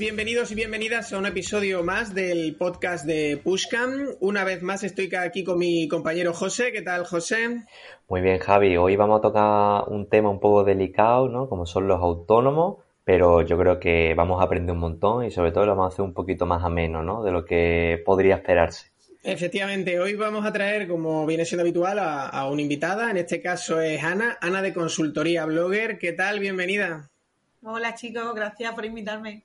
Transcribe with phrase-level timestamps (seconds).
[0.00, 4.16] Bienvenidos y bienvenidas a un episodio más del podcast de Pushcam.
[4.20, 6.72] Una vez más estoy aquí con mi compañero José.
[6.72, 7.66] ¿Qué tal, José?
[8.08, 8.78] Muy bien, Javi.
[8.78, 11.50] Hoy vamos a tocar un tema un poco delicado, ¿no?
[11.50, 15.52] Como son los autónomos, pero yo creo que vamos a aprender un montón y sobre
[15.52, 17.22] todo lo vamos a hacer un poquito más ameno, ¿no?
[17.22, 18.92] De lo que podría esperarse.
[19.22, 23.10] Efectivamente, hoy vamos a traer, como viene siendo habitual, a, a una invitada.
[23.10, 25.98] En este caso es Ana, Ana de Consultoría Blogger.
[25.98, 26.40] ¿Qué tal?
[26.40, 27.10] Bienvenida.
[27.62, 29.44] Hola chicos, gracias por invitarme.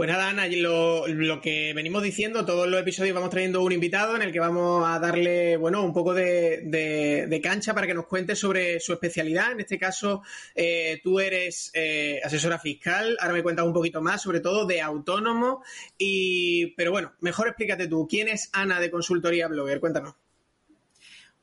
[0.00, 4.16] Pues nada, Ana, lo, lo, que venimos diciendo, todos los episodios vamos trayendo un invitado
[4.16, 8.34] en el que vamos a darle, bueno, un poco de, cancha para que nos cuente
[8.34, 9.52] sobre su especialidad.
[9.52, 10.22] En este caso,
[10.54, 14.80] eh, tú eres eh, asesora fiscal, ahora me cuentas un poquito más, sobre todo de
[14.80, 15.62] autónomo.
[15.98, 19.80] Y, pero bueno, mejor explícate tú, ¿quién es Ana de Consultoría Blogger?
[19.80, 20.14] Cuéntanos.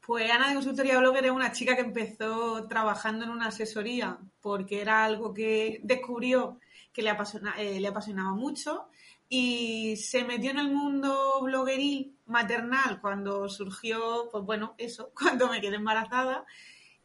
[0.04, 4.82] Pues Ana de Consultoría Blogger es una chica que empezó trabajando en una asesoría porque
[4.82, 6.58] era algo que descubrió
[6.98, 8.88] que le, apasiona, eh, le apasionaba mucho
[9.30, 15.62] y se metió en el mundo blogueril maternal cuando surgió, pues bueno, eso, cuando me
[15.62, 16.44] quedé embarazada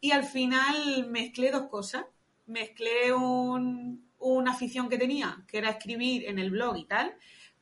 [0.01, 2.05] y al final mezclé dos cosas.
[2.47, 7.15] Mezclé un, una afición que tenía, que era escribir en el blog y tal,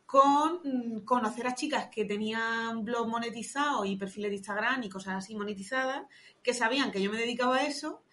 [0.06, 5.36] con conocer a chicas que tenían blog monetizado y perfiles de Instagram y cosas así
[5.36, 6.04] monetizadas,
[6.42, 8.04] que sabían que yo me dedicaba a eso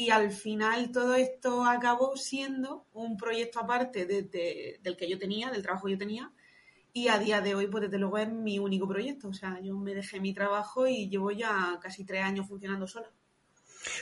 [0.00, 5.18] y al final todo esto acabó siendo un proyecto aparte de, de, del que yo
[5.18, 6.30] tenía, del trabajo que yo tenía.
[6.92, 9.26] Y a día de hoy, pues desde luego es mi único proyecto.
[9.26, 13.10] O sea, yo me dejé mi trabajo y llevo ya casi tres años funcionando sola.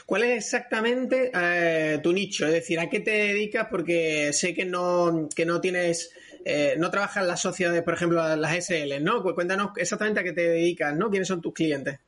[0.04, 2.44] ¿Cuál es exactamente eh, tu nicho?
[2.44, 3.68] Es decir, ¿a qué te dedicas?
[3.70, 6.10] Porque sé que no, que no tienes,
[6.44, 9.22] eh, no trabajas en las sociedades, por ejemplo, las SL, ¿no?
[9.22, 11.08] Pues cuéntanos exactamente a qué te dedicas, ¿no?
[11.08, 12.00] ¿Quiénes son tus clientes?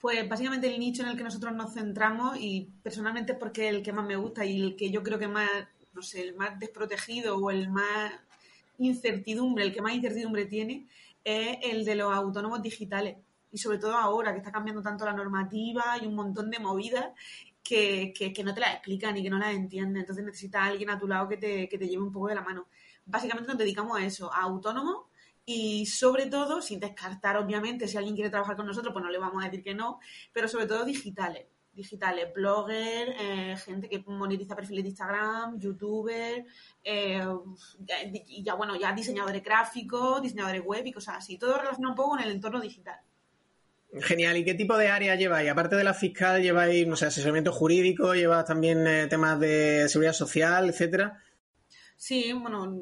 [0.00, 3.82] Pues básicamente el nicho en el que nosotros nos centramos y personalmente porque es el
[3.82, 5.48] que más me gusta y el que yo creo que más,
[5.94, 8.12] no sé, el más desprotegido o el más
[8.78, 10.86] incertidumbre, el que más incertidumbre tiene,
[11.24, 13.16] es el de los autónomos digitales.
[13.52, 17.06] Y sobre todo ahora que está cambiando tanto la normativa y un montón de movidas
[17.62, 19.96] que, que, que no te las explican y que no las entienden.
[19.96, 22.34] Entonces necesitas a alguien a tu lado que te, que te lleve un poco de
[22.34, 22.66] la mano.
[23.06, 25.06] Básicamente nos dedicamos a eso, a autónomos
[25.48, 29.18] y sobre todo, sin descartar, obviamente, si alguien quiere trabajar con nosotros, pues no le
[29.18, 30.00] vamos a decir que no,
[30.32, 31.46] pero sobre todo digitales.
[31.72, 36.44] Digitales, blogger, eh, gente que monetiza perfiles de Instagram, youtuber,
[36.82, 37.24] eh,
[38.26, 41.38] y ya bueno, ya diseñadores gráficos, diseñadores web y cosas así.
[41.38, 42.98] Todo relacionado un poco con el entorno digital.
[44.00, 44.36] Genial.
[44.38, 45.50] ¿Y qué tipo de área lleváis?
[45.50, 50.12] Aparte de la fiscal, lleváis, no sé, asesoramiento jurídico, llevas también eh, temas de seguridad
[50.12, 51.22] social, etcétera.
[51.96, 52.80] Sí, bueno,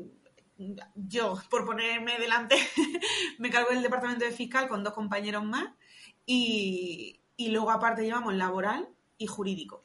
[0.94, 2.56] yo, por ponerme delante,
[3.38, 5.68] me cargo del departamento de fiscal con dos compañeros más
[6.26, 8.88] y, y luego aparte llevamos laboral
[9.18, 9.82] y jurídico.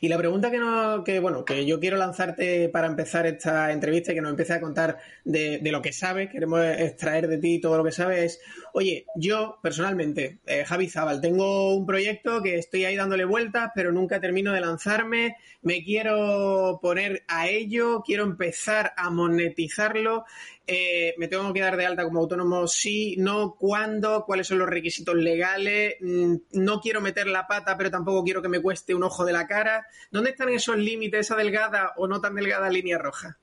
[0.00, 4.12] Y la pregunta que no, que bueno, que yo quiero lanzarte para empezar esta entrevista
[4.12, 7.60] y que nos empieces a contar de, de, lo que sabes, queremos extraer de ti
[7.60, 8.40] todo lo que sabes, es,
[8.72, 13.92] oye, yo personalmente, eh, Javi Zabal, tengo un proyecto que estoy ahí dándole vueltas, pero
[13.92, 20.24] nunca termino de lanzarme, me quiero poner a ello, quiero empezar a monetizarlo,
[20.66, 24.68] eh, me tengo que dar de alta como autónomo, sí, no, cuándo, cuáles son los
[24.68, 29.04] requisitos legales, mm, no quiero meter la pata, pero tampoco quiero que me cueste un
[29.04, 29.85] ojo de la cara.
[30.10, 33.38] ¿Dónde están esos límites, esa delgada o no tan delgada línea roja?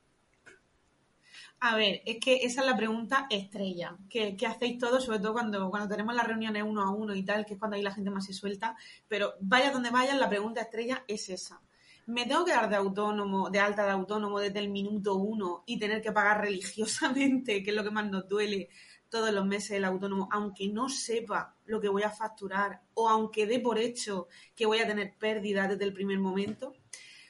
[1.59, 3.95] A ver, es que esa es la pregunta estrella.
[4.09, 5.05] ¿Qué, qué hacéis todos?
[5.05, 7.77] Sobre todo cuando, cuando tenemos las reuniones uno a uno y tal, que es cuando
[7.77, 8.75] ahí la gente más se suelta.
[9.07, 11.61] Pero vaya donde vayan, la pregunta estrella es esa
[12.05, 15.79] me tengo que dar de autónomo, de alta de autónomo desde el minuto uno y
[15.79, 18.69] tener que pagar religiosamente, que es lo que más nos duele
[19.13, 23.45] todos los meses el autónomo, aunque no sepa lo que voy a facturar o aunque
[23.45, 26.73] dé por hecho que voy a tener pérdida desde el primer momento.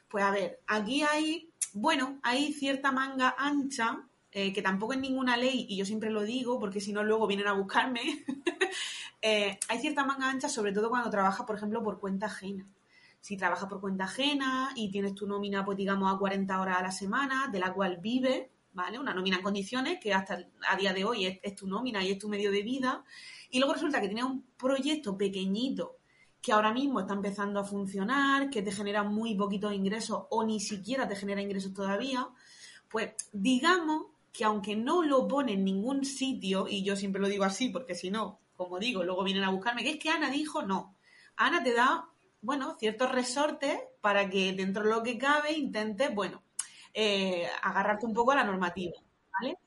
[0.08, 5.36] Pues a ver, aquí hay, bueno, hay cierta manga ancha, eh, que tampoco es ninguna
[5.36, 8.00] ley, y yo siempre lo digo, porque si no luego vienen a buscarme,
[9.22, 12.66] eh, hay cierta manga ancha, sobre todo cuando trabajas, por ejemplo, por cuenta ajena
[13.20, 16.82] si trabajas por cuenta ajena y tienes tu nómina, pues digamos, a 40 horas a
[16.82, 19.00] la semana, de la cual vives, ¿vale?
[19.00, 22.12] Una nómina en condiciones que hasta a día de hoy es, es, tu nómina y
[22.12, 23.04] es tu medio de vida.
[23.50, 25.98] Y luego resulta que tienes un proyecto pequeñito
[26.42, 30.60] que ahora mismo está empezando a funcionar, que te genera muy poquitos ingresos o ni
[30.60, 32.28] siquiera te genera ingresos todavía,
[32.90, 37.46] pues digamos que aunque no lo pone en ningún sitio, y yo siempre lo digo
[37.46, 40.64] así porque si no, como digo, luego vienen a buscarme, que es que Ana dijo
[40.64, 40.98] no.
[41.38, 42.10] Ana te da
[42.44, 46.44] bueno, ciertos resortes para que dentro de lo que cabe intentes, bueno,
[46.94, 48.94] eh, agarrarte un poco a la normativa,
[49.32, 49.58] ¿vale?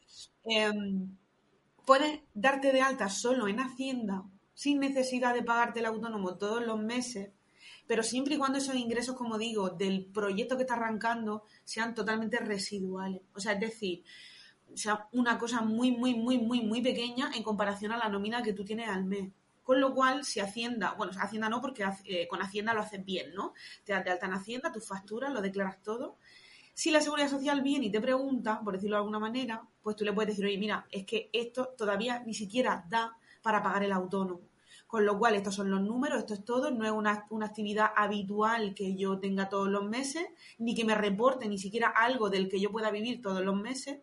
[0.45, 0.73] Eh,
[1.85, 4.25] puedes darte de alta solo en Hacienda
[4.55, 7.31] sin necesidad de pagarte el autónomo todos los meses,
[7.87, 12.39] pero siempre y cuando esos ingresos, como digo, del proyecto que está arrancando sean totalmente
[12.39, 13.23] residuales.
[13.35, 14.03] O sea, es decir,
[14.75, 18.53] sea una cosa muy, muy, muy, muy, muy pequeña en comparación a la nómina que
[18.53, 19.33] tú tienes al mes.
[19.63, 23.35] Con lo cual, si Hacienda, bueno, Hacienda no, porque eh, con Hacienda lo haces bien,
[23.35, 23.53] ¿no?
[23.85, 26.19] Te das de alta en Hacienda, tú facturas, lo declaras todo.
[26.77, 30.05] Si la Seguridad Social viene y te pregunta, por decirlo de alguna manera, pues tú
[30.05, 33.93] le puedes decir, oye, mira, es que esto todavía ni siquiera da para pagar el
[33.93, 34.43] autónomo.
[34.87, 37.93] Con lo cual, estos son los números, esto es todo, no es una, una, actividad
[37.97, 40.27] habitual que yo tenga todos los meses,
[40.59, 44.01] ni que me reporte ni siquiera algo del que yo pueda vivir todos los meses,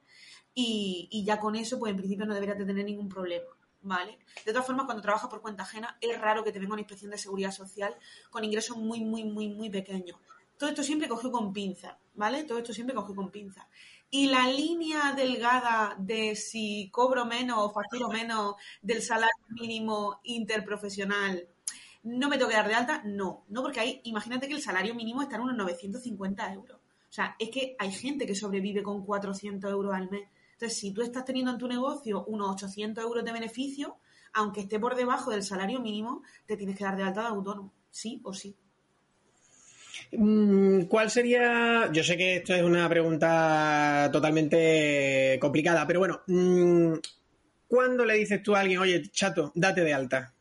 [0.56, 3.46] y, y ya con eso, pues en principio no deberías de tener ningún problema.
[3.84, 4.18] ¿vale?
[4.46, 7.12] De todas formas, cuando trabajas por cuenta ajena, es raro que te venga una inspección
[7.12, 7.96] de seguridad social
[8.32, 10.18] con ingresos muy, muy, muy, muy pequeños.
[10.58, 12.44] Todo esto siempre cogió con pinza, ¿vale?
[12.44, 13.68] Todo esto siempre cogió con pinza.
[14.10, 21.48] Y la línea delgada de si cobro menos o facturo menos del salario mínimo interprofesional,
[22.04, 23.02] ¿no me tengo que dar de alta?
[23.06, 26.78] No, no, porque ahí, imagínate que el salario mínimo está en unos 950 euros.
[26.78, 30.28] O sea, es que hay gente que sobrevive con 400 euros al mes.
[30.54, 33.98] Entonces, si tú estás teniendo en tu negocio unos 800 euros de beneficio,
[34.34, 37.74] aunque esté por debajo del salario mínimo, te tienes que dar de alta de autónomo,
[37.90, 38.56] sí o sí.
[40.12, 41.90] Mm, ¿Cuál sería?
[41.92, 46.94] Yo sé que esto es una pregunta totalmente complicada, pero bueno, mm,
[47.68, 50.34] ¿cuándo le dices tú a alguien, oye, chato, date de alta?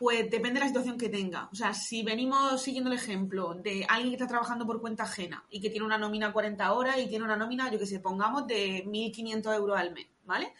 [0.00, 1.50] Pues depende de la situación que tenga.
[1.52, 5.44] O sea, si venimos siguiendo el ejemplo de alguien que está trabajando por cuenta ajena
[5.50, 8.46] y que tiene una nómina 40 horas y tiene una nómina, yo que sé, pongamos
[8.46, 10.54] de 1.500 euros al mes, ¿vale?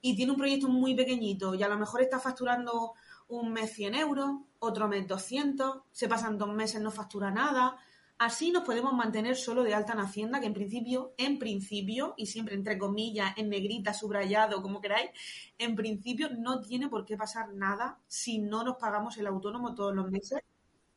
[0.00, 2.94] Y tiene un proyecto muy pequeñito y a lo mejor está facturando
[3.28, 7.76] un mes 100 euros, otro mes 200, se pasan dos meses, no factura nada.
[8.18, 12.26] Así nos podemos mantener solo de alta en Hacienda, que en principio, en principio, y
[12.26, 15.10] siempre entre comillas, en negrita, subrayado, como queráis,
[15.56, 19.94] en principio no tiene por qué pasar nada si no nos pagamos el autónomo todos
[19.94, 20.42] los meses,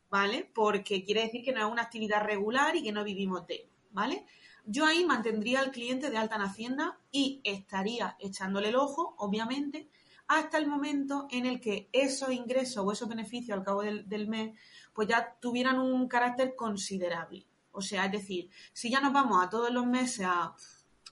[0.09, 0.51] ¿vale?
[0.53, 4.25] Porque quiere decir que no es una actividad regular y que no vivimos de, ¿vale?
[4.65, 9.89] Yo ahí mantendría al cliente de alta en Hacienda y estaría echándole el ojo, obviamente,
[10.39, 14.57] hasta el momento en el que esos ingresos o esos beneficios al cabo del, mes
[14.93, 17.45] pues ya tuvieran un carácter considerable.
[17.71, 20.53] O sea, es decir, si ya nos vamos a todos los meses a...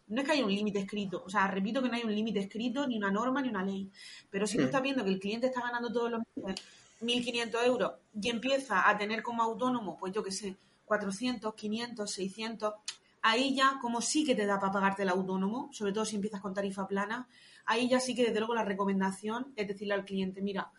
[0.07, 2.39] No es que haya un límite escrito, o sea, repito que no hay un límite
[2.39, 3.89] escrito, ni una norma, ni una ley.
[4.29, 6.61] Pero si tú estás viendo que el cliente está ganando todos los meses
[7.01, 12.73] 1.500 euros y empieza a tener como autónomo, pues yo qué sé, 400, 500, 600,
[13.21, 16.41] ahí ya como sí que te da para pagarte el autónomo, sobre todo si empiezas
[16.41, 17.27] con tarifa plana,
[17.65, 20.71] ahí ya sí que desde luego la recomendación es decirle al cliente, mira,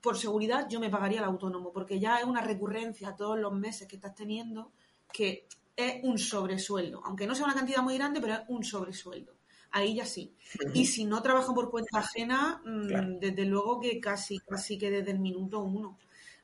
[0.00, 3.86] por seguridad yo me pagaría el autónomo, porque ya es una recurrencia todos los meses
[3.86, 4.72] que estás teniendo
[5.12, 5.46] que
[5.76, 9.34] es un sobresueldo, aunque no sea una cantidad muy grande, pero es un sobresueldo.
[9.72, 10.34] Ahí ya sí.
[10.74, 15.12] Y si no trabajo por cuenta ajena, mm, desde luego que casi, casi que desde
[15.12, 15.96] el minuto uno,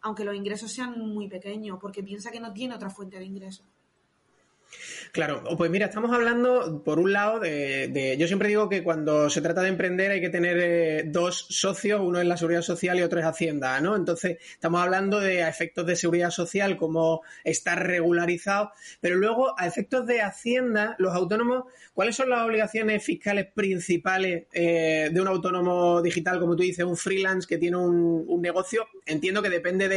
[0.03, 3.67] aunque los ingresos sean muy pequeños, porque piensa que no tiene otra fuente de ingresos.
[5.17, 9.41] Claro, pues mira, estamos hablando, por un lado, de, Yo siempre digo que cuando se
[9.41, 13.03] trata de emprender hay que tener eh, dos socios, uno es la seguridad social y
[13.03, 13.97] otro es Hacienda, ¿no?
[13.97, 20.07] Entonces, estamos hablando de efectos de seguridad social, como estar regularizado, pero luego, a efectos
[20.07, 21.65] de Hacienda, los autónomos,
[21.95, 26.97] ¿cuáles son las obligaciones fiscales principales eh, de un autónomo digital, como tú dices, un
[26.97, 28.87] freelance que tiene un, negocio?
[29.07, 29.89] Entiendo que depende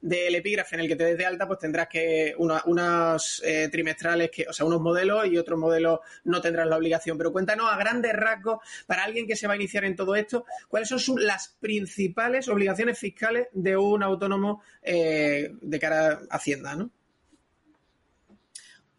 [0.00, 3.68] del epígrafe en el que te des de alta, pues tendrás que unas eh,
[4.30, 7.18] que, o sea, unos modelos y otros modelos no tendrán la obligación.
[7.18, 10.44] Pero cuéntanos a grandes rasgos, para alguien que se va a iniciar en todo esto,
[10.68, 16.90] cuáles son las principales obligaciones fiscales de un autónomo eh, de cara a Hacienda, ¿no?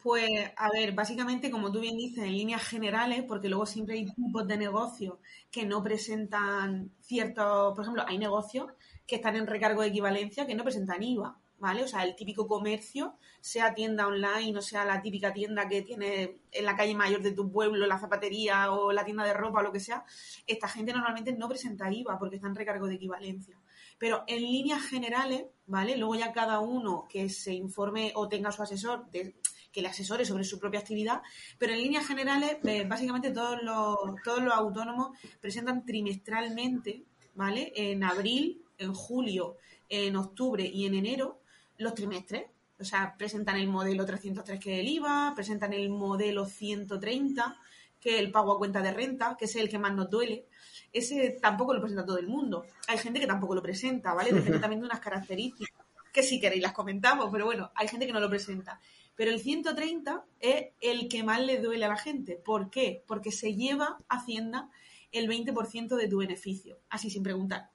[0.02, 4.06] Pues, a ver, básicamente, como tú bien dices, en líneas generales, porque luego siempre hay
[4.06, 5.18] tipos de negocios
[5.52, 8.68] que no presentan ciertos, por ejemplo, hay negocios
[9.06, 11.38] que están en recargo de equivalencia que no presentan IVA.
[11.60, 11.84] ¿Vale?
[11.84, 16.40] O sea, el típico comercio, sea tienda online o sea la típica tienda que tiene
[16.52, 19.64] en la calle mayor de tu pueblo, la zapatería o la tienda de ropa o
[19.64, 20.04] lo que sea,
[20.48, 23.58] esta gente normalmente no presenta IVA porque está en recargo de equivalencia.
[23.98, 25.98] Pero en líneas generales, ¿vale?
[25.98, 29.36] Luego ya cada uno que se informe o tenga su asesor, de,
[29.72, 31.22] que le asesore sobre su propia actividad,
[31.58, 37.04] pero en líneas generales, eh, básicamente todos los, todos los autónomos presentan trimestralmente,
[37.36, 37.72] ¿vale?
[37.76, 39.58] En abril, en julio,
[39.90, 41.42] en octubre y en enero,
[41.80, 42.46] los trimestres.
[42.80, 47.58] O sea, presentan el modelo 303 que es el IVA, presentan el modelo 130
[48.00, 50.46] que es el pago a cuenta de renta, que es el que más nos duele.
[50.92, 52.66] Ese tampoco lo presenta todo el mundo.
[52.88, 54.32] Hay gente que tampoco lo presenta, ¿vale?
[54.32, 58.14] Depende también de unas características, que si queréis las comentamos, pero bueno, hay gente que
[58.14, 58.80] no lo presenta.
[59.16, 62.36] Pero el 130 es el que más le duele a la gente.
[62.36, 63.04] ¿Por qué?
[63.06, 64.70] Porque se lleva Hacienda
[65.12, 67.70] el 20% de tu beneficio, así sin preguntar.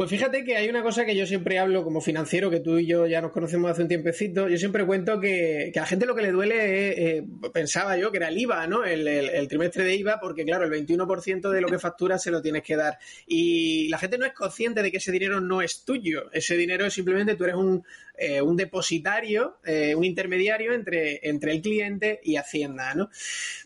[0.00, 2.86] Pues fíjate que hay una cosa que yo siempre hablo como financiero, que tú y
[2.86, 4.48] yo ya nos conocemos hace un tiempecito.
[4.48, 8.10] Yo siempre cuento que, a la gente lo que le duele es, eh, pensaba yo,
[8.10, 8.82] que era el IVA, ¿no?
[8.82, 12.62] El, trimestre de IVA, porque claro, el 21% de lo que facturas se lo tienes
[12.62, 12.96] que dar.
[13.26, 16.32] Y la gente no es consciente de que ese dinero no es tuyo.
[16.32, 17.84] Ese dinero es simplemente tú eres un,
[18.16, 23.10] eh, un depositario, eh, un intermediario entre, entre el cliente y Hacienda, ¿no?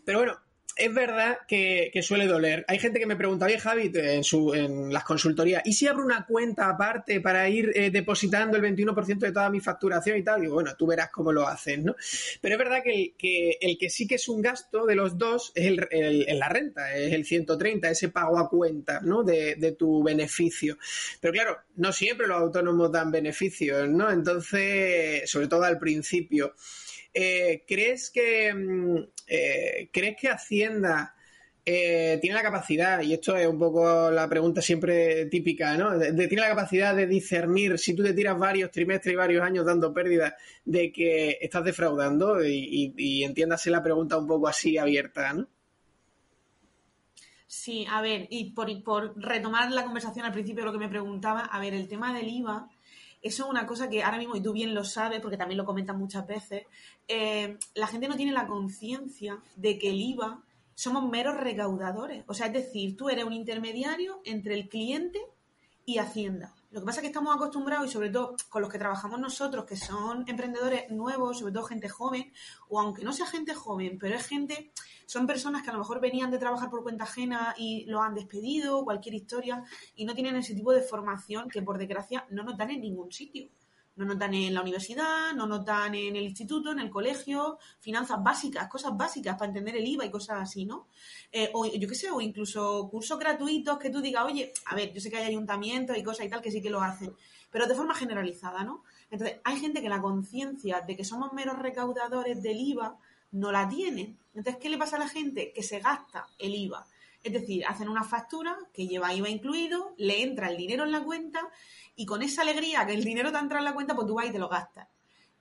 [0.05, 0.41] Pero bueno,
[0.76, 2.64] es verdad que, suele doler.
[2.69, 6.04] Hay gente que me pregunta, oye Javi, en, su, en las consultorías, ¿y si abro
[6.04, 10.40] una cuenta aparte para ir eh, depositando el 21% de toda mi facturación y tal?
[10.40, 11.97] Digo, bueno, tú verás cómo lo hacen, ¿no?
[12.40, 13.14] Pero es verdad que
[13.61, 17.12] el que, sí que es un gasto de los dos es el, la renta, es
[17.12, 19.23] el 130, ese pago a cuenta, ¿no?
[19.23, 20.78] De, de tu beneficio.
[21.21, 24.11] Pero claro, no siempre los autónomos dan beneficios, ¿no?
[24.11, 26.54] Entonces, sobre todo al principio.
[27.14, 28.97] Eh, ¿crees, que, mm,
[29.28, 31.14] eh, ¿Crees que Hacienda
[31.64, 35.99] eh, tiene la capacidad, y esto es un poco la pregunta siempre típica, ¿no?
[35.99, 39.94] tiene la capacidad de discernir si tú te tiras varios trimestres y varios años dando
[39.94, 45.49] pérdidas de que estás defraudando y, y, entiéndase la pregunta un poco así abierta, ¿no?
[47.47, 50.88] Sí, a ver, y por, por retomar la conversación al principio de lo que me
[50.90, 52.68] preguntaba, a ver, el tema del IVA
[53.25, 55.64] eso es una cosa que ahora mismo, y tú bien lo sabes, porque también lo
[55.64, 56.66] comentan muchas veces,
[57.09, 60.43] eh, la gente no tiene la conciencia de que el IVA
[60.75, 62.25] somos meros recaudadores.
[62.26, 65.19] O sea, es decir, tú eres un intermediario entre el cliente
[65.87, 66.55] y Hacienda.
[66.71, 69.64] Lo que pasa es que estamos acostumbrados, y sobre todo con los que trabajamos nosotros,
[69.64, 72.33] que son emprendedores nuevos, sobre todo gente joven,
[72.69, 74.73] o aunque no sea gente joven, pero es gente,
[75.07, 78.14] son personas que a lo mejor venían de trabajar por cuenta ajena y lo han
[78.14, 79.62] despedido, cualquier historia,
[79.95, 83.12] y no tienen ese tipo de formación que por desgracia no nos dan en ningún
[83.12, 83.49] sitio
[83.96, 88.68] no notan en la universidad, no notan en el instituto, en el colegio, finanzas básicas,
[88.68, 90.88] cosas básicas para entender el IVA y cosas así, ¿no?
[91.30, 94.92] Eh, o yo qué sé, o incluso cursos gratuitos que tú digas, oye, a ver,
[94.92, 97.14] yo sé que hay ayuntamientos y cosas y tal que sí que lo hacen,
[97.50, 98.82] pero de forma generalizada, ¿no?
[99.10, 102.98] Entonces, hay gente que la conciencia de que somos meros recaudadores del IVA
[103.32, 104.16] no la tiene.
[104.34, 105.52] Entonces, ¿qué le pasa a la gente?
[105.52, 106.86] Que se gasta el IVA.
[107.25, 111.02] Es decir, hacen una factura que lleva IVA incluido, le entra el dinero en la
[111.02, 111.40] cuenta
[111.97, 114.26] y con esa alegría que el dinero te entra en la cuenta, pues tú vas
[114.26, 114.88] y te lo gastas.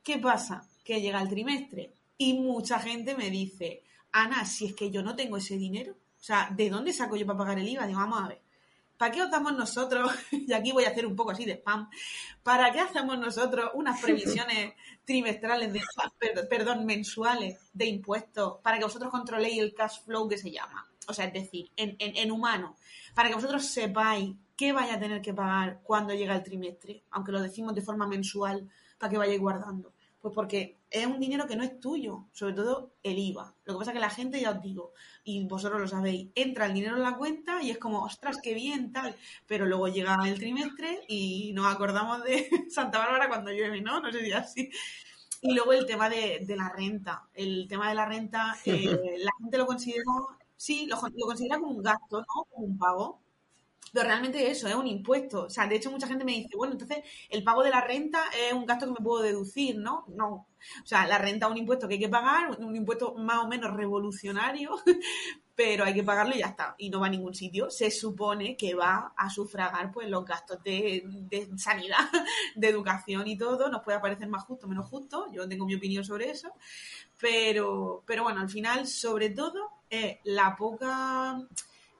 [0.02, 0.66] ¿Qué pasa?
[0.84, 5.16] Que llega el trimestre y mucha gente me dice, Ana, si es que yo no
[5.16, 7.86] tengo ese dinero, o sea, ¿de dónde saco yo para pagar el IVA?
[7.86, 8.42] Digo, vamos a ver,
[8.98, 10.10] ¿para qué optamos nosotros?
[10.32, 11.90] y aquí voy a hacer un poco así de spam.
[12.44, 14.74] ¿Para qué hacemos nosotros unas previsiones
[15.06, 15.82] trimestrales, de,
[16.50, 20.88] perdón, mensuales de impuestos para que vosotros controléis el cash flow que se llama?
[21.08, 22.76] O sea, es decir, en, en humano,
[23.14, 27.32] para que vosotros sepáis qué vaya a tener que pagar cuando llega el trimestre, aunque
[27.32, 29.94] lo decimos de forma mensual para que vayáis guardando.
[30.22, 33.54] Pues porque es un dinero que no es tuyo, sobre todo el IVA.
[33.66, 34.94] Lo que pasa es que la gente, ya os digo,
[35.26, 38.54] y vosotros lo sabéis, entra el dinero en la cuenta y es como, ostras, qué
[38.54, 39.14] bien, tal.
[39.48, 44.00] Pero luego llega el trimestre y nos acordamos de Santa Bárbara cuando llueve, ¿no?
[44.00, 44.70] No sé si así.
[45.42, 47.28] Y luego el tema de, la renta.
[47.34, 50.04] El tema de la renta, eh, la gente lo considera,
[50.64, 52.46] sí, lo, lo considera como un gasto, ¿no?
[52.50, 53.24] Como un pago
[53.94, 55.44] pero realmente eso es un impuesto.
[55.44, 58.24] O sea, de hecho mucha gente me dice, bueno, entonces el pago de la renta
[58.48, 60.06] es un gasto que me puedo deducir, ¿no?
[60.08, 60.48] No.
[60.84, 63.48] O sea, la renta es un impuesto que hay que pagar, un impuesto más o
[63.48, 64.72] menos revolucionario,
[65.56, 66.74] pero hay que pagarlo y ya está.
[66.80, 67.70] Y no va a ningún sitio.
[67.70, 71.04] Se supone que va a sufragar pues los gastos de,
[71.58, 72.00] sanidad,
[72.56, 73.70] de educación y todo.
[73.70, 75.28] Nos puede parecer más justo, menos justo.
[75.32, 76.52] Yo tengo mi opinión sobre eso.
[77.20, 81.40] Pero, pero bueno, al final, sobre todo, es la poca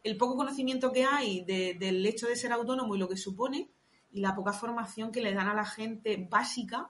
[0.04, 3.70] el poco conocimiento que hay del hecho de ser autónomo y lo que supone,
[4.12, 6.90] y la poca formación que le dan a la gente básica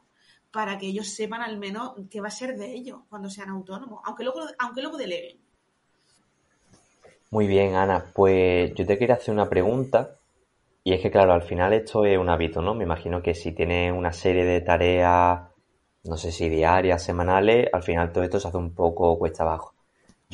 [0.51, 4.01] para que ellos sepan al menos qué va a ser de ellos cuando sean autónomos,
[4.05, 5.37] aunque luego, aunque luego deleguen.
[7.31, 8.11] Muy bien, Ana.
[8.13, 10.17] Pues yo te quería hacer una pregunta.
[10.83, 12.75] Y es que, claro, al final esto es un hábito, ¿no?
[12.75, 15.41] Me imagino que si tienes una serie de tareas,
[16.03, 19.72] no sé si diarias, semanales, al final todo esto se hace un poco cuesta abajo.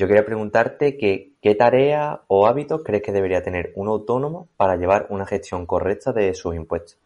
[0.00, 5.06] Yo quería preguntarte qué tarea o hábitos crees que debería tener un autónomo para llevar
[5.10, 6.96] una gestión correcta de sus impuestos.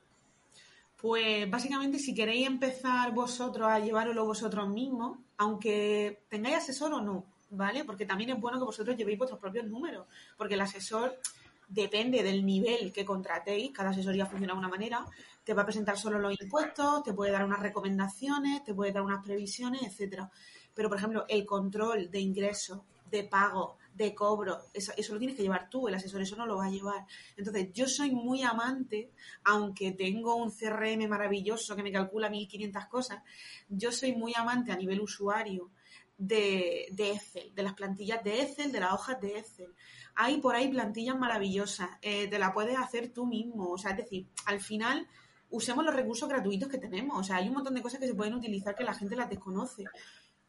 [1.03, 7.25] Pues básicamente si queréis empezar vosotros a llevarlo vosotros mismos, aunque tengáis asesor o no,
[7.51, 7.85] ¿vale?
[7.85, 11.19] Porque también es bueno que vosotros llevéis vuestros propios números, porque el asesor
[11.67, 15.05] depende del nivel que contratéis, cada asesoría funciona de una manera,
[15.43, 19.03] te va a presentar solo los impuestos, te puede dar unas recomendaciones, te puede dar
[19.03, 20.31] unas previsiones, etcétera.
[20.75, 25.43] Pero, por ejemplo, el control de ingresos, de pago, de cobro, eso, lo tienes que
[25.43, 27.07] llevar tú, el asesor eso no lo va a llevar.
[27.37, 29.13] Entonces, yo soy muy amante,
[29.45, 33.23] aunque tengo un CRM maravilloso que me calcula 1500 cosas,
[33.69, 35.71] yo soy muy amante a nivel usuario
[36.19, 39.73] de, Excel, de las plantillas de Excel, de las hojas de Excel.
[40.17, 43.71] Hay por ahí plantillas maravillosas, eh, te la puedes hacer tú mismo.
[43.71, 45.07] O sea, es decir, al final
[45.51, 47.19] usemos los recursos gratuitos que tenemos.
[47.19, 49.29] O sea, hay un montón de cosas que se pueden utilizar que la gente las
[49.29, 49.85] desconoce.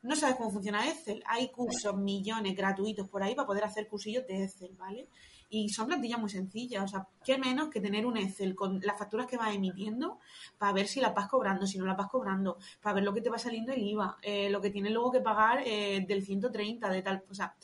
[0.06, 1.24] No sabes cómo funciona Excel.
[1.26, 5.10] Hay cursos, millones gratuitos por ahí para poder hacer cursillos de Excel, ¿vale?
[5.50, 6.84] Y son plantillas muy sencillas.
[6.84, 10.20] O sea, qué menos que tener un Excel con las facturas que vas emitiendo
[10.60, 13.22] para ver si la vas cobrando, si no la vas cobrando, para ver lo que
[13.22, 16.88] te va saliendo el IVA, eh, lo que tienes luego que pagar eh, del 130,
[16.88, 17.24] de tal.
[17.28, 17.56] O sea,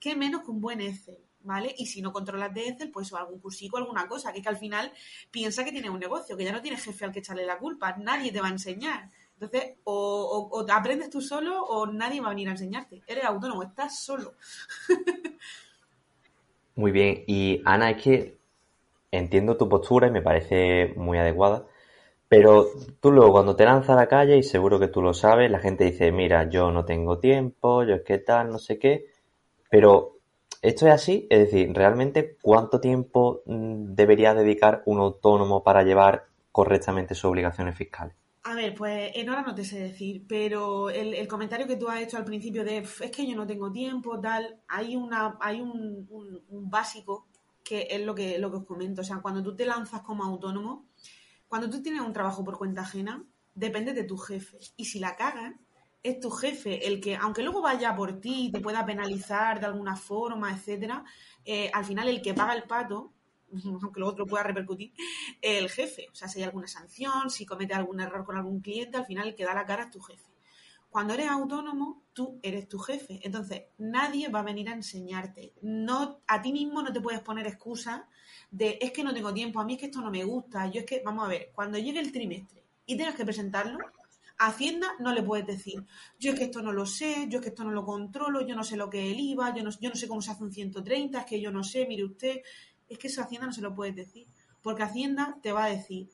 [0.00, 1.18] qué menos que un buen Excel.
[1.42, 1.74] ¿vale?
[1.78, 4.56] Y si no controlas de Excel, pues o algún cursico, alguna cosa, que, que al
[4.56, 4.90] final
[5.30, 7.94] piensa que tiene un negocio, que ya no tienes jefe al que echarle la culpa,
[7.98, 9.10] nadie te va a enseñar.
[9.34, 13.02] Entonces, o, aprendes tú solo o nadie va a venir a enseñarte.
[13.06, 14.34] Eres autónomo, estás solo.
[16.76, 17.24] Muy bien.
[17.26, 18.38] Y Ana, es que
[19.10, 21.66] entiendo tu postura y me parece muy adecuada.
[22.28, 22.66] Pero
[23.00, 25.60] tú luego cuando te lanzas a la calle, y seguro que tú lo sabes, la
[25.60, 29.06] gente dice, mira, yo no tengo tiempo, yo es que tal, no sé qué.
[29.70, 30.18] Pero
[30.62, 36.24] esto es así, es decir, realmente cuánto tiempo mm, debería dedicar un autónomo para llevar
[36.50, 38.16] correctamente sus obligaciones fiscales.
[38.46, 42.02] A ver, pues en hora no te sé decir, pero el, comentario que tú has
[42.02, 46.06] hecho al principio de es que yo no tengo tiempo, tal, hay una, hay un,
[46.50, 47.26] básico
[47.64, 49.00] que es lo que, lo que os comento.
[49.00, 50.86] O sea, cuando tú te lanzas como autónomo,
[51.48, 53.24] cuando tú tienes un trabajo por cuenta ajena,
[53.54, 54.58] depende de tu jefe.
[54.76, 55.54] Y si la cagas,
[56.02, 59.66] es tu jefe el que, aunque luego vaya por ti y te pueda penalizar de
[59.66, 61.02] alguna forma, etcétera,
[61.46, 63.14] eh, al final el que paga el pato
[63.64, 64.92] aunque luego otro pueda repercutir,
[65.40, 66.08] el jefe.
[66.10, 69.28] O sea, si hay alguna sanción, si comete algún error con algún cliente, al final
[69.28, 70.24] el que da la cara es tu jefe.
[70.90, 73.18] Cuando eres autónomo, tú eres tu jefe.
[73.24, 75.52] Entonces, nadie va a venir a enseñarte.
[75.62, 78.02] No, a ti mismo no te puedes poner excusas
[78.50, 80.80] de es que no tengo tiempo, a mí es que esto no me gusta, yo
[80.80, 83.78] es que, vamos a ver, cuando llegue el trimestre y tengas que presentarlo,
[84.38, 85.84] a Hacienda no le puedes decir,
[86.18, 88.54] yo es que esto no lo sé, yo es que esto no lo controlo, yo
[88.54, 90.44] no sé lo que es el IVA, yo no, yo no sé cómo se hace
[90.44, 92.42] un 130, es que yo no sé, mire usted,
[92.88, 94.26] es que eso Hacienda no se lo puedes decir.
[94.62, 96.08] Porque Hacienda te va a decir,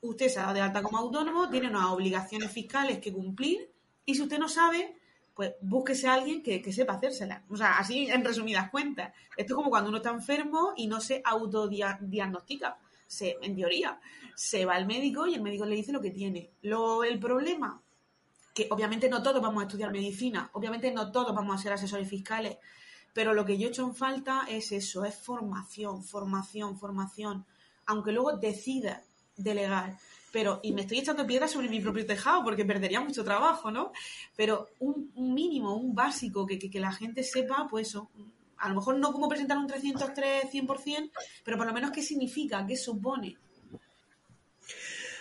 [0.00, 3.70] usted se ha dado de alta como autónomo, tiene unas obligaciones fiscales que cumplir,
[4.04, 4.96] y si usted no sabe,
[5.34, 7.44] pues búsquese a alguien que, sepa hacérsela.
[7.48, 9.12] O sea, así en resumidas cuentas.
[9.36, 12.78] Esto es como cuando uno está enfermo y no se autodiagnostica.
[13.06, 13.98] Se, en teoría,
[14.34, 16.50] se va al médico y el médico le dice lo que tiene.
[16.62, 17.82] Lo, el problema,
[18.54, 22.08] que obviamente no todos vamos a estudiar medicina, obviamente no todos vamos a ser asesores
[22.08, 22.58] fiscales,
[23.12, 27.44] pero lo que yo he hecho en falta es eso, es formación, formación, formación.
[27.86, 29.02] Aunque luego decida
[29.36, 29.98] delegar.
[30.32, 33.92] Pero, y me estoy echando piedras sobre mi propio tejado porque perdería mucho trabajo, ¿no?
[34.36, 38.10] Pero un, mínimo, un básico que, que, la gente sepa, pues eso,
[38.58, 41.10] a lo mejor no cómo presentar un 303 100%,
[41.44, 43.36] pero por lo menos qué significa, qué supone.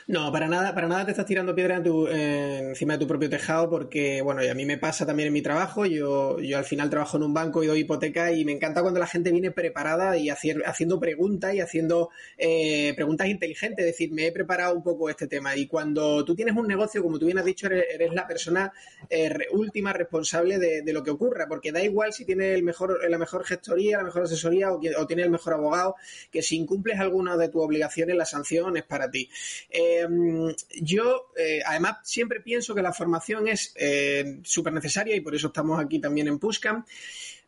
[0.10, 4.24] No, para nada, para nada te estás tirando piedra encima de tu propio tejado, porque,
[4.24, 5.86] bueno, y a mí me pasa también en mi trabajo.
[5.86, 9.00] Yo, yo al final trabajo en un banco y doy hipoteca y me encanta cuando
[9.00, 13.86] la gente viene preparada y haciendo preguntas y haciendo eh, preguntas inteligentes.
[13.86, 15.56] Es decir, me he preparado un poco este tema.
[15.56, 18.74] Y cuando tú tienes un negocio, como tú bien has dicho, eres, la persona
[19.12, 23.20] eh, última responsable de, lo que ocurra, porque da igual si tienes el mejor, la
[23.20, 25.94] mejor gestoría, la mejor asesoría o, o tienes el mejor abogado,
[26.32, 29.30] que si incumples alguna de tus obligaciones, la sanción es para ti.
[29.70, 35.22] Eh, Em, yo, eh, además, siempre pienso que la formación es eh, súper necesaria y
[35.22, 36.86] por eso estamos aquí también en Pushcam,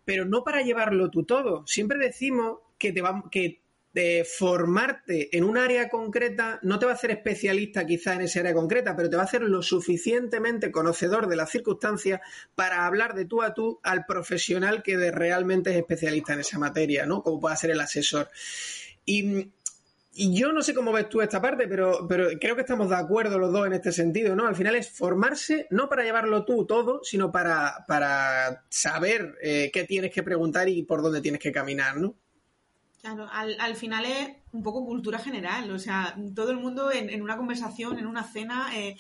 [0.06, 1.66] pero no para llevarlo tú todo.
[1.68, 3.62] Siempre decimos que te que
[3.94, 8.40] de formarte en un área concreta no te va a hacer especialista quizá en esa
[8.40, 12.22] área concreta, pero te va a hacer lo suficientemente conocedor de las circunstancias
[12.56, 17.06] para hablar de tú a tú al profesional que realmente es especialista en esa materia,
[17.06, 17.22] ¿no?
[17.22, 18.30] Como pueda ser el asesor.
[19.06, 19.50] Y
[20.14, 22.98] y yo no sé cómo ves tú esta parte, pero, pero creo que estamos de
[22.98, 24.46] acuerdo los dos en este sentido, ¿no?
[24.46, 29.86] Al final es formarse, no para llevarlo tú todo, sino para, para saber eh, qué
[29.86, 32.16] tienes que preguntar y por dónde tienes que caminar, ¿no?
[33.00, 37.10] Claro, al, al, final es un poco cultura general, o sea, todo el mundo en,
[37.10, 38.96] en una conversación, en una cena, eh,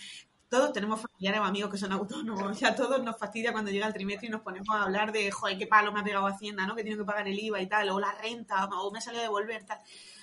[0.50, 3.86] todos tenemos familiares o amigos que son autónomos, o sea, todos nos fastidia cuando llega
[3.86, 6.66] el trimestre y nos ponemos a hablar de, joder, qué palo me ha pegado Hacienda,
[6.66, 6.76] ¿no?
[6.76, 9.22] Que tengo que pagar el IVA y tal, o la renta, o me ha salido
[9.22, 9.82] a devolver, tal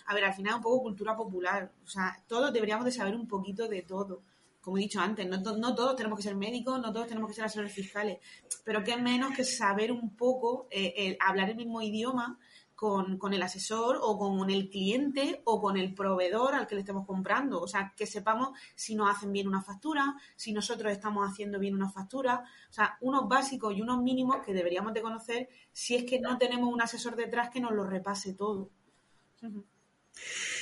[0.09, 1.71] a ver, al final es un poco cultura popular.
[1.85, 4.23] O sea, todos deberíamos de saber un poquito de todo.
[4.61, 7.44] Como he dicho antes, no, todos tenemos que ser médicos, no todos tenemos que ser
[7.44, 8.18] asesores fiscales,
[8.64, 12.38] pero qué menos que saber un poco, eh, hablar el mismo idioma
[12.75, 17.05] con, el asesor o con el cliente o con el proveedor al que le estemos
[17.05, 17.61] comprando.
[17.61, 21.75] O sea, que sepamos si nos hacen bien una factura, si nosotros estamos haciendo bien
[21.75, 22.44] una factura.
[22.71, 26.38] O sea, unos básicos y unos mínimos que deberíamos de conocer si es que no
[26.38, 28.71] tenemos un asesor detrás que nos lo repase todo.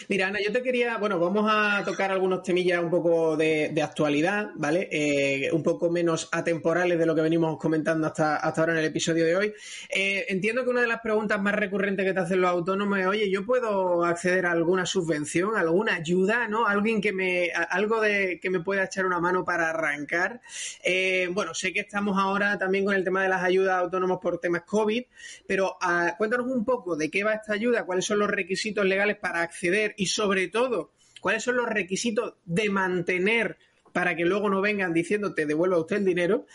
[0.08, 4.50] Mira, Ana, yo te quería, bueno, vamos a tocar algunos temillas un poco de, actualidad,
[4.54, 4.88] ¿vale?
[4.90, 9.24] Eh, un poco menos atemporales de lo que venimos comentando hasta, ahora en el episodio
[9.24, 9.52] de hoy.
[9.88, 13.06] Eh, entiendo que una de las preguntas más recurrentes que te hacen los autónomos es,
[13.06, 16.66] oye, ¿yo puedo acceder a alguna subvención, alguna ayuda, ¿no?
[16.66, 20.40] Alguien que me, algo de que me pueda echar una mano para arrancar.
[20.84, 24.18] Eh, bueno, sé que estamos ahora también con el tema de las ayudas a autónomos
[24.20, 25.04] por temas COVID,
[25.46, 29.16] pero ah, cuéntanos un poco de qué va esta ayuda, cuáles son los requisitos legales
[29.16, 33.56] para acceder y sobre todo cuáles son los requisitos de mantener
[33.92, 36.46] para que luego no vengan diciendo te devuelva usted el dinero.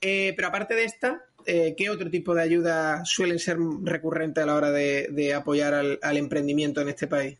[0.00, 4.46] Eh, pero aparte de esta, eh, ¿qué otro tipo de ayuda suelen ser recurrentes a
[4.46, 7.38] la hora de, apoyar al emprendimiento en este país?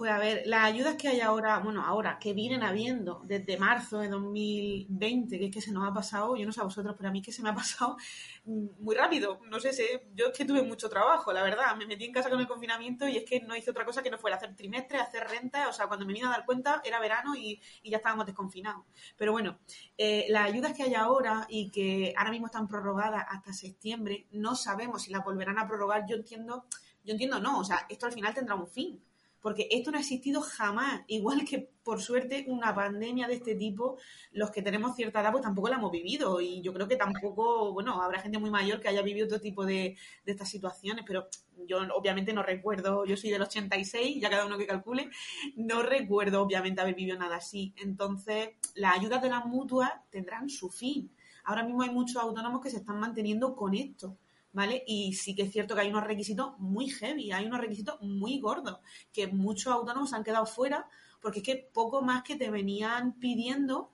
[0.00, 3.98] Pues a ver, las ayudas que hay ahora, bueno, ahora, que vienen habiendo desde marzo
[3.98, 7.10] de 2020, que es que se nos ha pasado, yo no sé a vosotros, pero
[7.10, 7.98] a mí que se me ha pasado
[8.46, 9.40] muy rápido.
[9.50, 11.76] No sé, sé, yo es que tuve mucho trabajo, la verdad.
[11.76, 14.10] Me metí en casa con el confinamiento y es que no hice otra cosa que
[14.10, 15.68] no fuera hacer trimestre, hacer renta.
[15.68, 18.86] O sea, cuando me vine a dar cuenta era verano y, ya estábamos desconfinados.
[19.18, 19.58] Pero bueno,
[19.98, 24.56] eh, las ayudas que hay ahora y que ahora mismo están prorrogadas hasta septiembre, no
[24.56, 26.06] sabemos si las volverán a prorrogar.
[26.08, 26.64] Yo entiendo,
[27.04, 28.98] yo entiendo no, o sea, esto al final tendrá un fin
[29.40, 31.02] porque esto no ha existido jamás.
[31.08, 33.98] Igual que, por suerte, una pandemia de este tipo,
[34.32, 36.40] los que tenemos cierta edad, pues tampoco la hemos vivido.
[36.40, 39.64] Y yo creo que tampoco, bueno, habrá gente muy mayor que haya vivido otro tipo
[39.64, 41.28] de, de estas situaciones, pero
[41.66, 45.10] yo obviamente no recuerdo, yo soy del 86, ya cada uno que calcule,
[45.56, 47.74] no recuerdo obviamente haber vivido nada así.
[47.76, 51.10] Entonces, las ayudas de las mutuas tendrán su fin.
[51.44, 54.16] Ahora mismo hay muchos autónomos que se están manteniendo con esto.
[54.52, 54.82] ¿Vale?
[54.86, 58.40] Y sí que es cierto que hay unos requisitos muy heavy, hay unos requisitos muy
[58.40, 58.78] gordos,
[59.12, 60.88] que muchos autónomos han quedado fuera,
[61.20, 63.90] porque es que poco más que te venían pidiendo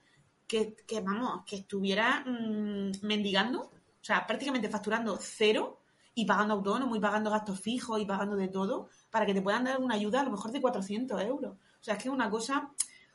[0.47, 5.81] que, que vamos, que estuviera mm, mendigando, o sea, prácticamente facturando cero
[6.15, 9.65] y pagando autónomo y pagando gastos fijos y pagando de todo, para que te puedan
[9.65, 11.57] dar una ayuda a lo mejor de 400 euros.
[11.57, 12.71] O sea, es que es una cosa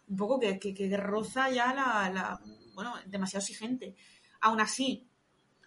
[0.08, 2.40] un poco que, que, que roza ya la, la,
[2.76, 3.96] bueno, demasiado exigente.
[4.42, 5.08] Aún así,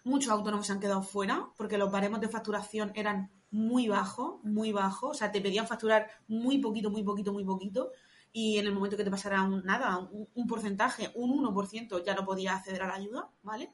[0.05, 4.71] Muchos autónomos se han quedado fuera porque los baremos de facturación eran muy bajos, muy
[4.71, 5.09] bajos.
[5.09, 7.89] O sea, te pedían facturar muy poquito, muy poquito, muy poquito.
[8.31, 12.23] Y en el momento que te pasara un, nada, un, porcentaje, un 1%, ya no
[12.23, 13.73] podías acceder a la ayuda, ¿vale?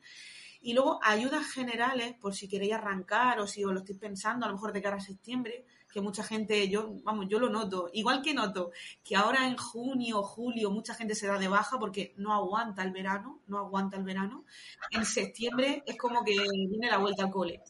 [0.61, 4.47] Y luego ayudas generales, por si queréis arrancar o si os lo estáis pensando, a
[4.49, 8.21] lo mejor de cara a septiembre, que mucha gente, yo, vamos, yo lo noto, igual
[8.21, 8.71] que noto
[9.03, 12.91] que ahora en junio, julio, mucha gente se da de baja porque no aguanta el
[12.91, 14.45] verano, no aguanta el verano.
[14.91, 17.61] En septiembre es como que viene la vuelta al cole.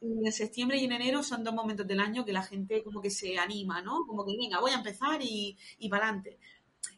[0.00, 3.10] En septiembre y en enero son dos momentos del año que la gente como que
[3.10, 4.04] se anima, ¿no?
[4.06, 6.38] Como que venga, voy a empezar y, y para adelante.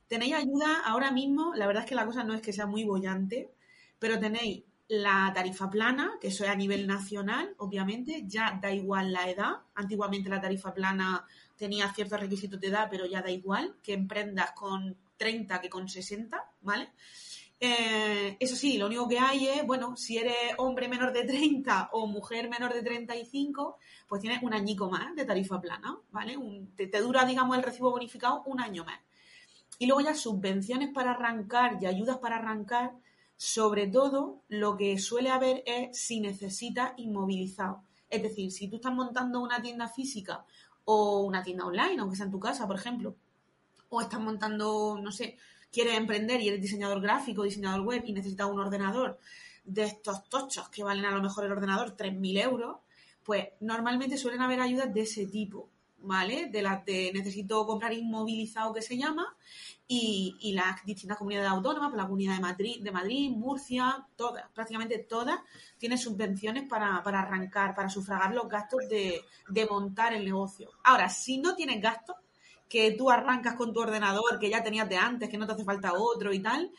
[0.06, 2.84] Tenéis ayuda ahora mismo, la verdad es que la cosa no es que sea muy
[2.84, 3.50] bollante,
[3.98, 9.12] pero tenéis la tarifa plana, que eso es a nivel nacional, obviamente, ya da igual
[9.12, 9.52] la edad.
[9.76, 11.24] Antiguamente la tarifa plana
[11.56, 15.88] tenía ciertos requisitos de edad, pero ya da igual que emprendas con 30 que con
[15.88, 16.90] 60, ¿vale?
[17.60, 21.90] Eh, eso sí, lo único que hay es, bueno, si eres hombre menor de 30
[21.92, 26.36] o mujer menor de 35, pues tienes un añico más de tarifa plana, ¿vale?
[26.74, 28.98] te, te dura, digamos, el recibo bonificado un año más.
[29.78, 32.92] Y luego ya subvenciones para arrancar y ayudas para arrancar,
[33.40, 37.82] sobre todo, lo que suele haber es si necesitas inmovilizado.
[38.10, 40.44] Es decir, si tú estás montando una tienda física
[40.84, 43.16] o una tienda online, aunque sea en tu casa, por ejemplo,
[43.88, 45.38] o estás montando, no sé,
[45.72, 49.18] quieres emprender y eres diseñador gráfico, diseñador web y necesitas un ordenador
[49.64, 52.76] de estos tochos que valen a lo mejor el ordenador 3.000 euros,
[53.24, 55.70] pues normalmente suelen haber ayudas de ese tipo.
[56.02, 56.48] ¿vale?
[56.50, 59.34] De las de necesito comprar inmovilizado que se llama
[59.92, 64.98] y, las distintas comunidades autónomas, pues la comunidad de Madrid, de Madrid, Murcia, todas, prácticamente
[64.98, 65.40] todas,
[65.78, 70.70] tienen subvenciones para, arrancar, para sufragar los gastos de, de montar el negocio.
[70.84, 72.14] Ahora, si no tienes gastos,
[72.68, 75.64] que tú arrancas con tu ordenador que ya tenías de antes, que no te hace
[75.64, 76.70] falta otro y tal,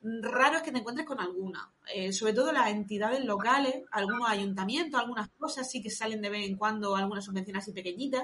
[0.00, 1.68] raro es que te encuentres con alguna.
[1.92, 6.48] Eh, sobre todo las entidades locales, algunos ayuntamientos, algunas cosas sí que salen de vez
[6.48, 8.22] en cuando, algunas subvenciones así pequeñitas,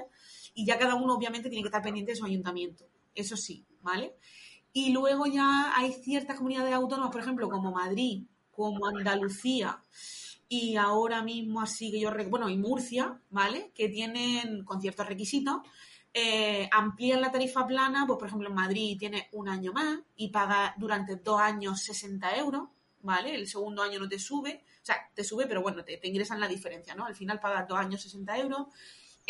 [0.53, 2.85] y ya cada uno obviamente tiene que estar pendiente de su ayuntamiento.
[3.19, 4.15] Eso sí, ¿vale?
[4.71, 9.79] Y luego ya hay ciertas comunidades autónomas, por ejemplo, como Madrid, como Andalucía,
[10.47, 13.71] y ahora mismo así que yo, bueno, y Murcia, ¿vale?
[13.75, 15.61] Que tienen con ciertos requisitos,
[16.13, 20.29] eh, amplían la tarifa plana, pues por ejemplo en Madrid tiene un año más y
[20.29, 22.69] paga durante dos años 60 euros,
[23.01, 23.35] ¿vale?
[23.35, 26.47] El segundo año no te sube, o sea, te sube, pero bueno, te, ingresan la
[26.47, 27.05] diferencia, ¿no?
[27.05, 28.67] Al final pagas dos años 60 euros.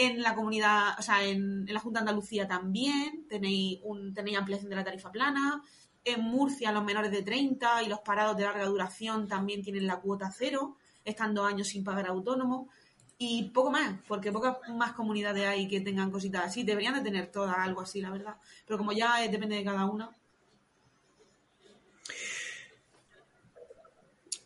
[0.01, 4.69] En la comunidad, o sea, en, la Junta de Andalucía también tenéis, un, tenéis ampliación
[4.69, 5.61] de la tarifa plana.
[6.05, 9.99] En Murcia los menores de 30 y los parados de larga duración también tienen la
[9.99, 12.69] cuota cero, están dos años sin pagar autónomo.
[13.17, 16.63] y poco más, porque pocas más comunidades hay que tengan cositas así.
[16.63, 18.37] Deberían de tener todas algo así, la verdad.
[18.65, 20.09] Pero como ya depende de cada una.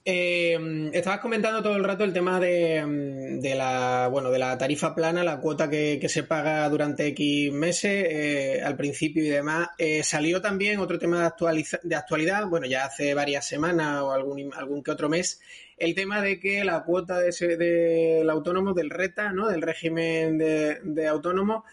[0.06, 4.94] Eh, estabas comentando todo el rato el tema de, de, la bueno de la tarifa
[4.94, 9.70] plana, la cuota que, se paga durante X meses eh, al principio y demás.
[9.78, 14.54] Eh, salió también otro tema de, de actualidad, bueno, ya hace varias semanas o algún,
[14.54, 15.40] algún que otro mes,
[15.78, 19.48] el tema de que la cuota del de, autónomo, del RETA, ¿no?
[19.48, 21.64] del régimen de, de autónomo,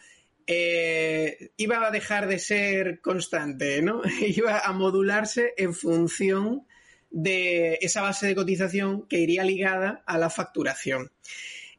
[0.46, 4.02] eh, iba a dejar de ser constante, ¿no?
[4.20, 6.66] iba a modularse en función
[7.10, 11.10] de esa base de cotización que iría ligada a la facturación.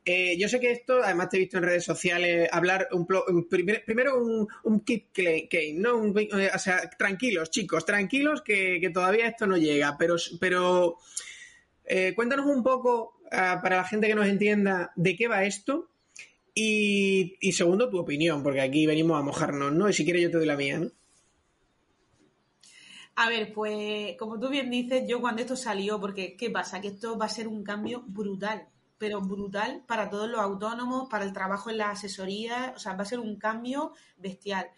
[0.04, 3.48] Eh, yo sé que esto, además te he visto en redes sociales hablar un, un
[3.48, 5.98] primero un, un kit clean, ¿no?
[5.98, 6.18] Un,
[6.54, 10.98] o sea, tranquilos, chicos, tranquilos que, todavía esto no llega, pero, pero
[11.86, 15.92] eh, cuéntanos un poco, uh, para la gente que nos entienda, de qué va esto
[16.56, 19.88] y, y, segundo, tu opinión, porque aquí venimos a mojarnos, ¿no?
[19.88, 20.92] Y si quieres yo te doy la mía, ¿no?
[23.16, 26.82] A ver, pues como tú bien dices, yo cuando esto salió, porque ¿qué pasa?
[26.82, 31.26] Que esto va a ser un cambio brutal, pero brutal para todos los autónomos, para
[31.26, 34.70] el trabajo en la asesoría, o sea, va a ser un cambio bestial.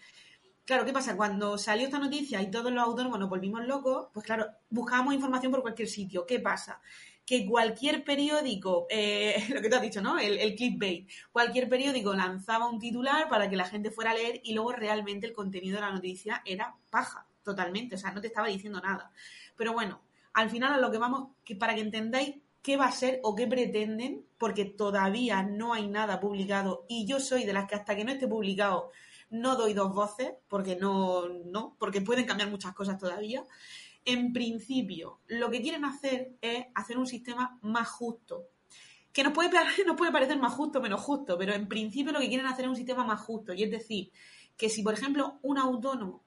[0.65, 1.15] Claro, ¿qué pasa?
[1.17, 5.51] Cuando salió esta noticia y todos los autónomos nos volvimos locos, pues claro, buscábamos información
[5.51, 6.25] por cualquier sitio.
[6.25, 6.81] ¿Qué pasa?
[7.25, 10.17] Que cualquier periódico, eh, lo que te has dicho, ¿no?
[10.19, 14.41] El, el clickbait, cualquier periódico lanzaba un titular para que la gente fuera a leer
[14.43, 18.27] y luego realmente el contenido de la noticia era paja totalmente, o sea, no te
[18.27, 19.11] estaba diciendo nada.
[19.55, 20.01] Pero bueno,
[20.33, 23.35] al final a lo que vamos, que para que entendáis qué va a ser o
[23.35, 27.95] qué pretenden, porque todavía no hay nada publicado y yo soy de las que hasta
[27.95, 28.91] que no esté publicado
[29.33, 33.43] no doy dos voces, porque no, no, porque pueden cambiar muchas cosas todavía.
[34.05, 38.49] En principio, lo que quieren hacer es hacer un sistema más justo.
[39.11, 39.49] Que nos puede,
[39.87, 42.65] nos puede parecer más justo o menos justo, pero en principio lo que quieren hacer
[42.65, 43.53] es un sistema más justo.
[43.53, 44.11] Y es decir,
[44.55, 46.23] que si, por ejemplo, un autónomo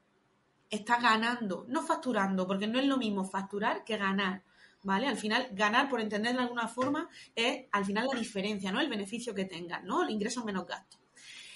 [0.71, 4.43] está ganando, no facturando, porque no es lo mismo facturar que ganar,
[4.83, 5.07] ¿vale?
[5.07, 8.81] Al final, ganar, por entender de alguna forma, es al final la diferencia, ¿no?
[8.81, 10.03] El beneficio que tengan, ¿no?
[10.03, 10.99] El ingreso menos gasto.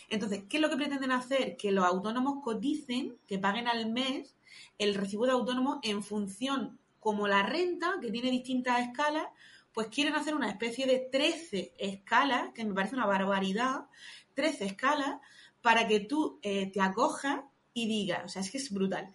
[0.08, 1.56] Entonces, ¿qué es lo que pretenden hacer?
[1.56, 4.34] Que los autónomos coticen, que paguen al mes
[4.78, 9.26] el recibo de autónomo en función, como la renta, que tiene distintas escalas,
[9.72, 13.86] pues quieren hacer una especie de 13 escalas, que me parece una barbaridad,
[14.34, 15.20] 13 escalas,
[15.62, 17.40] para que tú eh, te acojas
[17.74, 19.12] y diga, o sea, es que es brutal.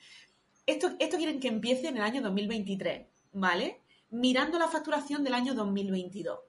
[0.65, 3.81] Esto, esto quieren que empiece en el año 2023, ¿vale?
[4.09, 6.39] Mirando la facturación del año 2022.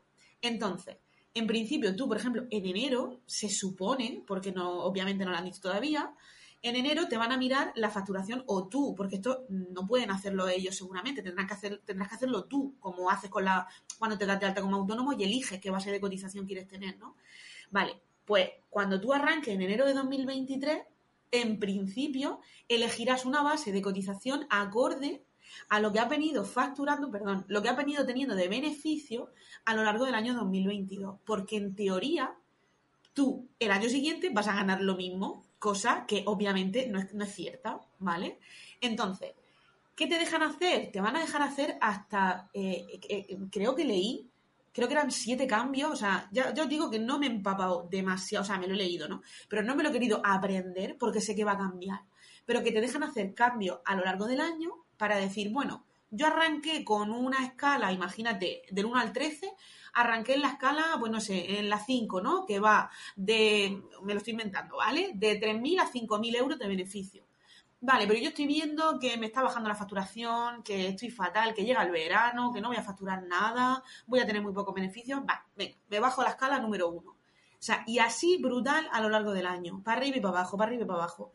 [0.40, 0.96] Entonces,
[1.34, 5.44] en principio, tú, por ejemplo, en enero, se supone, porque no, obviamente no lo han
[5.44, 6.14] dicho todavía,
[6.62, 10.48] en enero te van a mirar la facturación o tú, porque esto no pueden hacerlo
[10.48, 14.26] ellos seguramente, tendrás que, hacer, tendrás que hacerlo tú, como haces con la, cuando te
[14.26, 17.16] das de alta como autónomo y eliges qué base de cotización quieres tener, ¿no?
[17.70, 20.78] Vale, pues cuando tú arranques en enero de 2023,
[21.30, 25.24] en principio, elegirás una base de cotización acorde
[25.68, 29.30] a lo que ha venido facturando, perdón, lo que ha venido teniendo de beneficio
[29.64, 31.18] a lo largo del año 2022.
[31.24, 32.34] Porque en teoría,
[33.12, 37.80] tú el año siguiente vas a ganar lo mismo, cosa que obviamente no es, cierta,
[37.98, 38.38] ¿vale?
[38.80, 39.32] Entonces,
[39.94, 40.90] ¿qué te dejan hacer?
[40.92, 44.30] Te van a dejar hacer hasta, eh, eh, creo que leí
[44.76, 47.88] creo que eran siete cambios, o sea, ya, os digo que no me he empapado
[47.90, 49.22] demasiado, o sea, me lo he leído, ¿no?
[49.48, 52.00] Pero no me lo he querido aprender porque sé que va a cambiar,
[52.44, 56.26] pero que te dejan hacer cambios a lo largo del año para decir, bueno, yo
[56.26, 59.50] arranqué con una escala, imagínate, del 1 al 13,
[59.94, 62.44] arranqué en la escala, pues no sé, en la 5, ¿no?
[62.44, 65.12] Que va de, me lo estoy inventando, ¿vale?
[65.14, 67.25] De 3.000 a 5.000 euros de beneficio.
[67.86, 71.64] Vale, pero yo estoy viendo que me está bajando la facturación, que estoy fatal, que
[71.64, 75.20] llega el verano, que no voy a facturar nada, voy a tener muy pocos beneficios.
[75.20, 77.12] Va, venga, me bajo la escala número uno.
[77.12, 77.16] O
[77.60, 80.70] sea, y así brutal a lo largo del año, para arriba y para abajo, para
[80.70, 81.30] arriba y para abajo.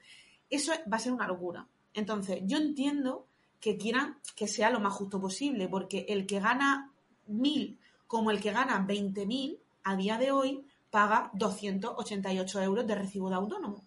[0.49, 1.65] Eso va a ser una locura.
[1.93, 3.27] Entonces, yo entiendo
[3.61, 6.91] que quieran que sea lo más justo posible, porque el que gana
[7.27, 13.29] mil como el que gana 20.000 a día de hoy paga 288 euros de recibo
[13.29, 13.81] de autónomo.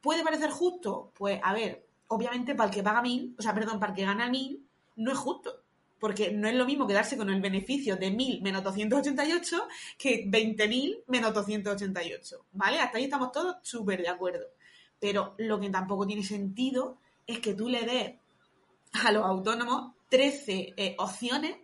[0.00, 1.12] ¿Puede parecer justo?
[1.16, 4.04] Pues, a ver, obviamente para el que paga mil, o sea, perdón, para el que
[4.04, 5.62] gana mil, no es justo.
[5.98, 11.04] Porque no es lo mismo quedarse con el beneficio de mil menos 288 que 20.000
[11.08, 12.46] menos 288.
[12.52, 12.80] ¿Vale?
[12.80, 14.46] Hasta ahí estamos todos súper de acuerdo.
[14.98, 18.14] Pero lo que tampoco tiene sentido es que tú le des
[19.04, 21.56] a los autónomos 13 eh, opciones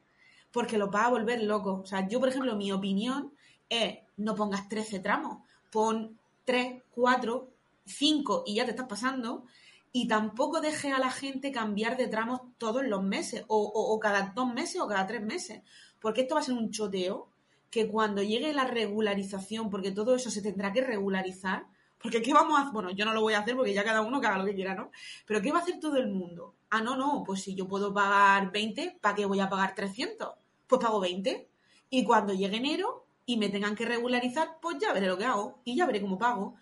[0.53, 1.81] porque los va a volver locos.
[1.83, 3.33] O sea, yo, por ejemplo, mi opinión
[3.69, 7.49] es no pongas 13 tramos, pon 3, 4,
[7.87, 9.45] 5 y ya te estás pasando,
[9.93, 14.33] y tampoco deje a la gente cambiar de tramos todos los meses, o, o, cada
[14.35, 15.63] dos meses o cada tres meses,
[16.01, 17.29] porque esto va a ser un choteo
[17.71, 21.67] que cuando llegue la regularización, porque todo eso se tendrá que regularizar,
[21.99, 22.73] porque ¿qué vamos a hacer?
[22.73, 24.55] Bueno, yo no lo voy a hacer porque ya cada uno que haga lo que
[24.55, 24.91] quiera, ¿no?
[25.27, 26.55] Pero ¿qué va a hacer todo el mundo?
[26.71, 30.35] Ah, no, no, pues si yo puedo pagar 20, ¿para qué voy a pagar 300?
[30.67, 31.49] Pues pago 20.
[31.91, 35.61] Y cuando llegue enero y me tengan que regularizar, pues ya veré lo que hago
[35.65, 36.57] y ya veré cómo pago.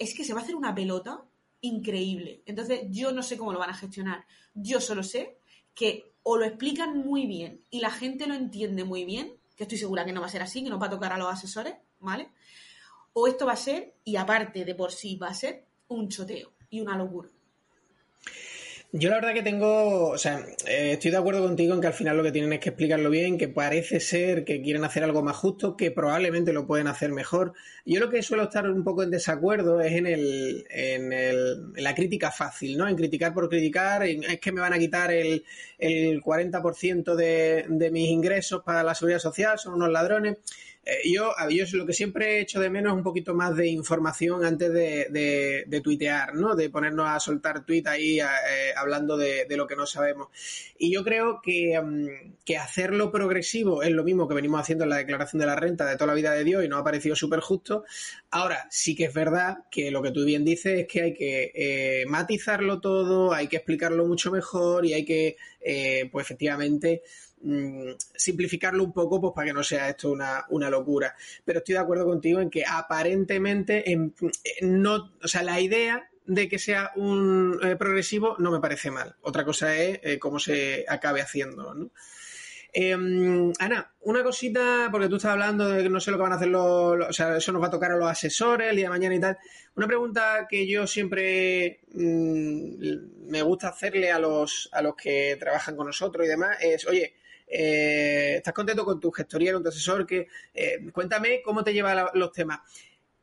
[0.00, 1.24] Es que se va a hacer una pelota
[1.60, 2.42] increíble.
[2.46, 4.26] Entonces, yo no sé cómo lo van a gestionar.
[4.54, 5.38] Yo solo sé
[5.74, 9.78] que o lo explican muy bien y la gente lo entiende muy bien, que estoy
[9.78, 11.74] segura que no va a ser así, que no va a tocar a los asesores,
[12.00, 12.30] ¿vale?
[13.12, 16.52] O esto va a ser, y aparte de por sí, va a ser un choteo
[16.70, 17.30] y una locura.
[18.96, 21.94] Yo la verdad que tengo, o sea, eh, estoy de acuerdo contigo en que al
[21.94, 25.20] final lo que tienen es que explicarlo bien, que parece ser que quieren hacer algo
[25.20, 27.54] más justo, que probablemente lo pueden hacer mejor.
[27.84, 31.82] Yo lo que suelo estar un poco en desacuerdo es en, el, en, el, en
[31.82, 32.86] la crítica fácil, ¿no?
[32.86, 35.44] En criticar por criticar, es que me van a quitar el,
[35.76, 40.36] el 40% de, de mis ingresos para la seguridad social, son unos ladrones.
[40.86, 43.68] Eh, yo, yo lo que siempre he hecho de menos es un poquito más de
[43.68, 46.54] información antes de, de, tuitear, ¿no?
[46.54, 48.24] De ponernos a soltar tuit ahí eh,
[48.76, 50.28] hablando de, lo que no sabemos.
[50.78, 54.90] Y yo creo que, mm, que, hacerlo progresivo es lo mismo que venimos haciendo en
[54.90, 57.16] la declaración de la renta de toda la vida de Dios y nos ha parecido
[57.16, 57.84] súper justo.
[58.30, 61.52] Ahora, sí que es verdad que lo que tú bien dices es que hay que
[61.54, 65.36] eh, matizarlo todo, hay que explicarlo mucho mejor y hay que,
[66.10, 67.02] pues efectivamente,
[67.46, 71.14] Mm, simplificarlo un poco pues para que no sea esto una, locura.
[71.44, 73.84] Pero estoy de acuerdo contigo en que aparentemente
[74.62, 79.16] no, o sea, la idea de que sea un eh, progresivo no me parece mal.
[79.20, 81.90] Otra cosa es eh, cómo se acabe haciendo, ¿no?
[82.72, 86.32] Em, Ana, una cosita, porque tú estás hablando de que no sé lo que van
[86.32, 88.86] a hacer los, o sea, eso nos va a tocar a los asesores el día
[88.86, 89.38] de mañana y tal.
[89.76, 95.76] Una pregunta que yo siempre mm, me gusta hacerle a los, a los que trabajan
[95.76, 97.14] con nosotros y demás es, oye,
[97.46, 102.10] eh, estás contento con tu gestoría, con tu asesor, que eh, cuéntame cómo te lleva
[102.14, 102.60] los temas.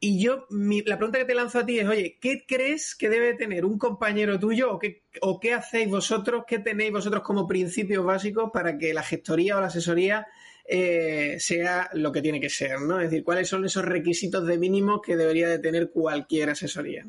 [0.04, 3.36] Y yo, la pregunta que te lanzo a ti es, oye, ¿qué crees que debe
[3.36, 8.04] tener un compañero tuyo o qué, o qué hacéis vosotros, qué tenéis vosotros como principios
[8.04, 10.26] básicos para que la gestoría o la asesoría
[10.66, 13.00] eh, sea lo que tiene que ser, ¿no?
[13.00, 17.06] Es decir, ¿cuáles son esos requisitos de mínimo que debería de tener cualquier asesoría?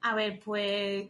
[0.00, 1.08] A ver, pues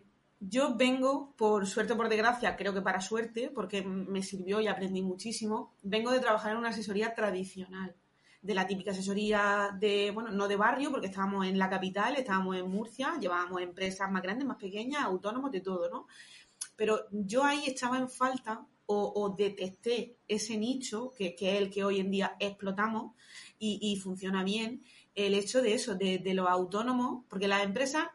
[0.49, 4.67] yo vengo, por suerte o por desgracia, creo que para suerte, porque me sirvió y
[4.67, 7.95] aprendí muchísimo, vengo de trabajar en una asesoría tradicional,
[8.43, 12.57] de la típica asesoría de, bueno, no de barrio, porque estábamos en la capital, estábamos
[12.57, 16.07] en Murcia, llevábamos empresas más grandes, más pequeñas, autónomos, de todo, ¿no?
[16.77, 22.01] Pero yo ahí estaba en falta o, detesté ese nicho, que, es el que hoy
[22.01, 23.13] en día explotamos
[23.59, 28.09] y, funciona bien, el hecho de eso, de, de los autónomos, porque las empresas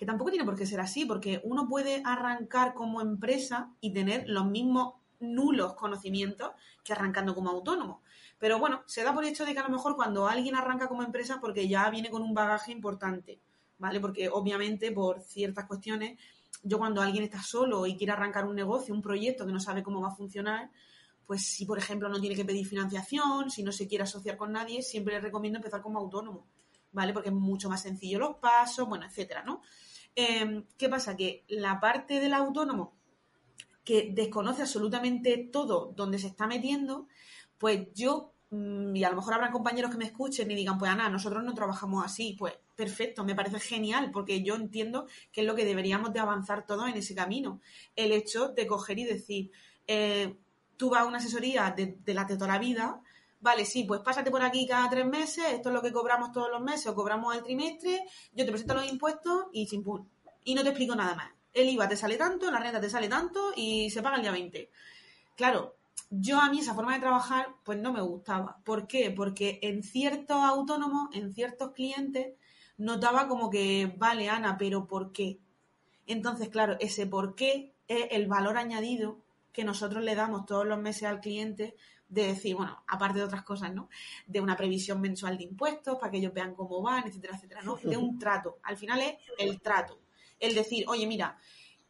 [0.00, 4.26] que tampoco tiene por qué ser así, porque uno puede arrancar como empresa y tener
[4.26, 8.00] los mismos nulos conocimientos que arrancando como autónomo.
[8.38, 11.02] Pero bueno, se da por hecho de que a lo mejor cuando alguien arranca como
[11.02, 13.42] empresa porque ya viene con un bagaje importante,
[13.76, 14.00] ¿vale?
[14.00, 16.18] Porque obviamente por ciertas cuestiones,
[16.62, 19.82] yo cuando alguien está solo y quiere arrancar un negocio, un proyecto que no sabe
[19.82, 20.70] cómo va a funcionar,
[21.26, 24.50] pues si por ejemplo no tiene que pedir financiación, si no se quiere asociar con
[24.50, 26.46] nadie, siempre le recomiendo empezar como autónomo,
[26.90, 27.12] ¿vale?
[27.12, 29.60] Porque es mucho más sencillo los pasos, bueno, etcétera, ¿no?
[30.14, 31.16] Em, ¿Qué pasa?
[31.16, 32.94] Que la parte del autónomo
[33.84, 37.08] que desconoce absolutamente todo donde se está metiendo,
[37.58, 40.90] pues yo, mm, y a lo mejor habrá compañeros que me escuchen y digan, pues
[40.90, 45.46] Ana, nosotros no trabajamos así, pues perfecto, me parece genial, porque yo entiendo que es
[45.46, 47.60] lo que deberíamos de avanzar todos en ese camino.
[47.96, 49.50] El hecho de coger y decir,
[49.86, 50.36] eh,
[50.76, 53.02] tú vas a una asesoría de, de la de toda la vida,
[53.40, 56.50] vale, sí, pues pásate por aquí cada tres meses, esto es lo que cobramos todos
[56.50, 59.84] los meses o cobramos al trimestre, yo te presento los impuestos y sin
[60.44, 61.30] Y no te explico nada más.
[61.52, 64.30] El IVA te sale tanto, la renta te sale tanto y se paga el día
[64.30, 64.70] 20.
[65.36, 65.76] Claro,
[66.10, 68.58] yo a mí esa forma de trabajar pues no me gustaba.
[68.64, 69.10] ¿Por qué?
[69.10, 72.34] Porque en ciertos autónomos, en ciertos clientes,
[72.76, 75.38] notaba como que, vale, Ana, pero ¿por qué?
[76.06, 79.18] Entonces, claro, ese por qué es el valor añadido
[79.52, 81.74] que nosotros le damos todos los meses al cliente
[82.10, 83.88] de decir, bueno, aparte de otras cosas, ¿no?
[84.26, 87.76] De una previsión mensual de impuestos para que ellos vean cómo van, etcétera, etcétera, ¿no?
[87.76, 88.58] De un trato.
[88.64, 90.00] Al final es el trato.
[90.38, 91.38] El decir, oye, mira,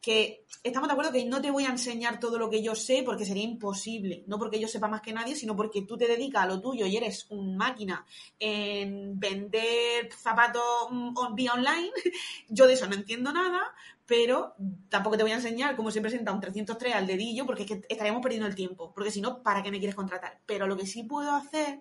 [0.01, 3.03] que estamos de acuerdo que no te voy a enseñar todo lo que yo sé
[3.05, 6.43] porque sería imposible, no porque yo sepa más que nadie, sino porque tú te dedicas
[6.43, 8.03] a lo tuyo y eres un máquina
[8.39, 11.91] en vender zapatos mm, vía online.
[12.49, 13.75] Yo de eso no entiendo nada,
[14.07, 14.55] pero
[14.89, 17.81] tampoco te voy a enseñar cómo se presenta un 303 al dedillo porque es que
[17.87, 20.39] estaríamos perdiendo el tiempo, porque si no, ¿para qué me quieres contratar?
[20.47, 21.79] Pero lo que sí puedo hacer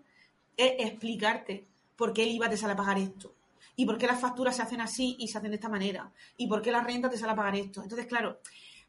[0.56, 1.66] es explicarte
[1.96, 3.34] por qué el IVA te sale a pagar esto
[3.76, 6.46] y por qué las facturas se hacen así y se hacen de esta manera, y
[6.48, 7.82] por qué la renta te sale a pagar esto.
[7.82, 8.40] Entonces, claro,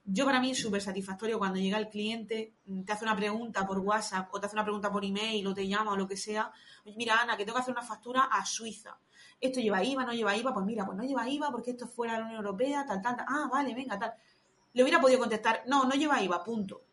[0.04, 3.66] Yo para mí es súper satisfactorio cuando llega el cliente, mm, te hace una pregunta
[3.68, 6.18] por WhatsApp o te hace una pregunta por email o te llama o lo que
[6.18, 6.52] sea.
[6.98, 8.98] Mira, Ana, que tengo que hacer una factura a Suiza.
[9.40, 11.92] Esto lleva IVA, no lleva IVA, pues mira, pues no lleva IVA porque esto es
[11.92, 13.26] fuera de la Unión Europea, tal, tal, tal.
[13.30, 14.14] Ah, vale, venga, tal.
[14.74, 16.84] Le hubiera podido contestar, no, no lleva IVA, punto.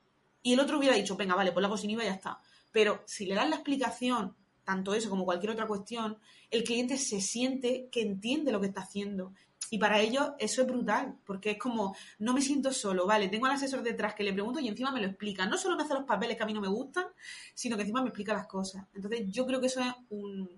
[0.42, 2.40] Y el otro hubiera dicho, venga, vale, pues lo hago sin IVA y ya está.
[2.72, 4.36] Pero si le das la explicación,
[4.68, 6.18] tanto eso como cualquier otra cuestión,
[6.50, 9.32] el cliente se siente que entiende lo que está haciendo.
[9.70, 13.46] Y para ellos eso es brutal, porque es como, no me siento solo, vale, tengo
[13.46, 15.46] al asesor detrás que le pregunto y encima me lo explica.
[15.46, 17.06] No solo me hace los papeles que a mí no me gustan,
[17.54, 18.84] sino que encima me explica las cosas.
[18.92, 20.50] Entonces yo creo que eso es un,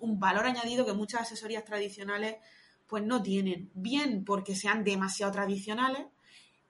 [0.00, 2.36] un valor añadido que muchas asesorías tradicionales
[2.86, 3.70] pues no tienen.
[3.74, 6.06] Bien porque sean demasiado tradicionales,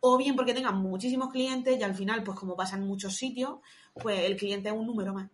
[0.00, 3.60] o bien porque tengan muchísimos clientes y al final, pues como pasa en muchos sitios,
[3.94, 5.30] pues el cliente es un número más.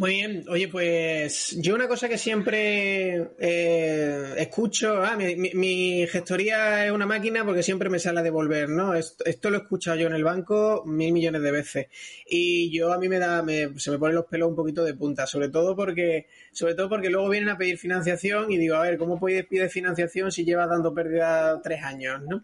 [0.00, 6.90] Muy bien, oye, pues yo una cosa que siempre eh, escucho, ah, mi, gestoría es
[6.90, 8.94] una máquina porque siempre me sale a devolver, ¿no?
[8.94, 11.86] Esto, lo he escuchado yo en el banco mil millones de veces
[12.26, 13.44] y yo a mí me da,
[13.76, 17.10] se me ponen los pelos un poquito de punta, sobre todo porque, sobre todo porque
[17.10, 20.70] luego vienen a pedir financiación y digo, a ver, ¿cómo puedes pedir financiación si llevas
[20.70, 22.42] dando pérdida tres años, ¿no?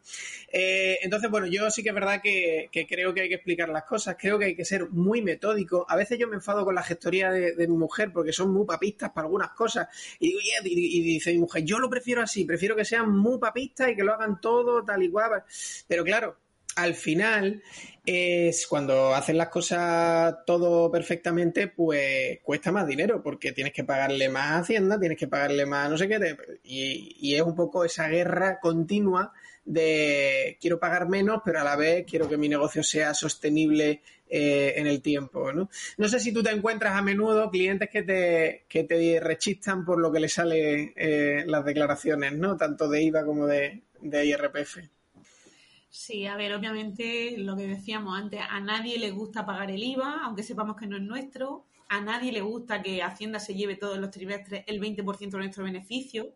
[0.53, 3.71] Eh, entonces, bueno, yo sí que es verdad que, que creo que hay que explicar
[3.71, 5.87] las cosas, creo que hay que ser muy metódico.
[5.89, 8.67] A veces yo me enfado con la gestoría de de, mi mujer porque son muy
[8.67, 9.89] papistas para algunas cosas.
[10.19, 13.97] Y, y, dice mi mujer, yo lo prefiero así, prefiero que sean muy papistas y
[13.97, 15.45] que lo hagan todo tal y cual.
[15.87, 16.37] Pero claro,
[16.77, 17.63] al final
[18.05, 24.29] es cuando hacen las cosas todo perfectamente, pues cuesta más dinero porque tienes que pagarle
[24.29, 28.09] más Hacienda, tienes que pagarle más no sé qué, y, y, es un poco esa
[28.09, 29.33] guerra continua
[29.67, 34.75] de quiero pagar menos, pero a la vez quiero que mi negocio sea sostenible eh,
[34.77, 35.53] en el tiempo.
[35.53, 35.69] ¿no?
[35.99, 40.01] no sé si tú te encuentras a menudo clientes que te, que te rechistan por
[40.01, 42.57] lo que le sale eh, las declaraciones, ¿no?
[42.57, 44.79] tanto de IVA como de, de IRPF.
[45.91, 50.25] Sí, a ver, obviamente lo que decíamos antes, a nadie le gusta pagar el IVA,
[50.25, 53.99] aunque sepamos que no es nuestro, a nadie le gusta que Hacienda se lleve todos
[53.99, 56.33] los trimestres el 20% de nuestro beneficio.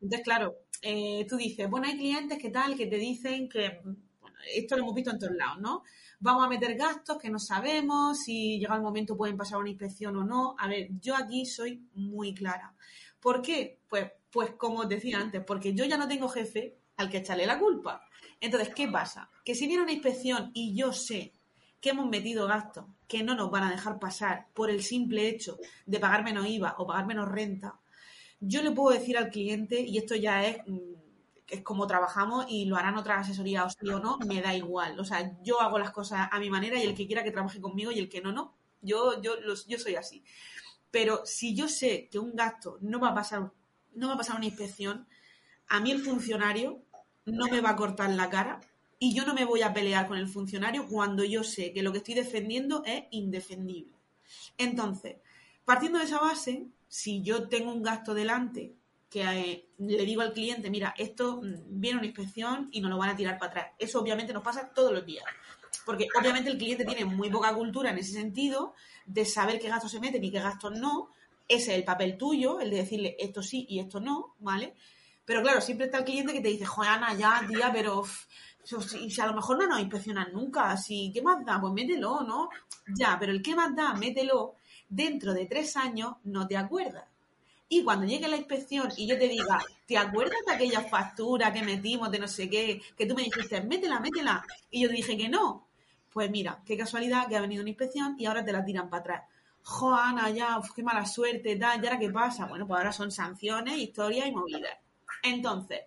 [0.00, 3.80] Entonces, claro, eh, tú dices, bueno, hay clientes que tal, que te dicen que,
[4.20, 5.82] bueno, esto lo hemos visto en todos lados, ¿no?
[6.20, 10.16] Vamos a meter gastos que no sabemos, si llega el momento pueden pasar una inspección
[10.16, 10.54] o no.
[10.58, 12.74] A ver, yo aquí soy muy clara.
[13.20, 13.80] ¿Por qué?
[13.88, 17.46] Pues, pues como os decía antes, porque yo ya no tengo jefe al que echarle
[17.46, 18.02] la culpa.
[18.40, 19.30] Entonces, ¿qué pasa?
[19.44, 21.32] Que si viene una inspección y yo sé
[21.80, 25.58] que hemos metido gastos que no nos van a dejar pasar por el simple hecho
[25.86, 27.79] de pagar menos IVA o pagar menos renta,
[28.40, 30.94] yo le puedo decir al cliente, y esto ya es, mm,
[31.48, 34.98] es como trabajamos y lo harán otras asesorías o sí o no, me da igual.
[34.98, 37.60] O sea, yo hago las cosas a mi manera y el que quiera que trabaje
[37.60, 38.54] conmigo y el que no, no.
[38.82, 39.34] Yo, yo,
[39.66, 40.24] yo soy así.
[40.90, 43.52] Pero si yo sé que un gasto no va a pasar,
[43.94, 45.06] no va a pasar una inspección,
[45.68, 46.82] a mí el funcionario
[47.26, 48.60] no me va a cortar la cara
[48.98, 51.92] y yo no me voy a pelear con el funcionario cuando yo sé que lo
[51.92, 53.92] que estoy defendiendo es indefendible.
[54.58, 55.16] Entonces,
[55.64, 58.74] partiendo de esa base, si yo tengo un gasto delante
[59.08, 62.98] que eh, le digo al cliente, mira, esto mm, viene una inspección y nos lo
[62.98, 63.66] van a tirar para atrás.
[63.78, 65.24] Eso obviamente nos pasa todos los días.
[65.86, 68.74] Porque obviamente el cliente tiene muy poca cultura en ese sentido
[69.06, 71.10] de saber qué gastos se meten y qué gastos no.
[71.46, 74.74] Ese es el papel tuyo, el de decirle esto sí y esto no, ¿vale?
[75.24, 78.04] Pero claro, siempre está el cliente que te dice, Joana, ya, tía, pero
[78.64, 81.60] si, a lo mejor no nos inspeccionan nunca, si, ¿qué más da?
[81.60, 82.48] Pues mételo, ¿no?
[82.96, 84.56] Ya, pero el qué más da, mételo
[84.90, 87.04] dentro de tres años no te acuerdas.
[87.68, 91.62] Y cuando llegue la inspección y yo te diga, ¿te acuerdas de aquella factura que
[91.62, 92.82] metimos de no sé qué?
[92.96, 94.44] Que tú me dijiste, métela, métela.
[94.70, 95.68] Y yo dije que no.
[96.12, 99.00] Pues mira, qué casualidad que ha venido una inspección y ahora te la tiran para
[99.00, 99.22] atrás.
[99.62, 102.46] Joana, ya, qué mala suerte, tal, ¿y ahora qué pasa?
[102.46, 104.78] Bueno, pues ahora son sanciones, historias y movidas.
[105.22, 105.82] Entonces,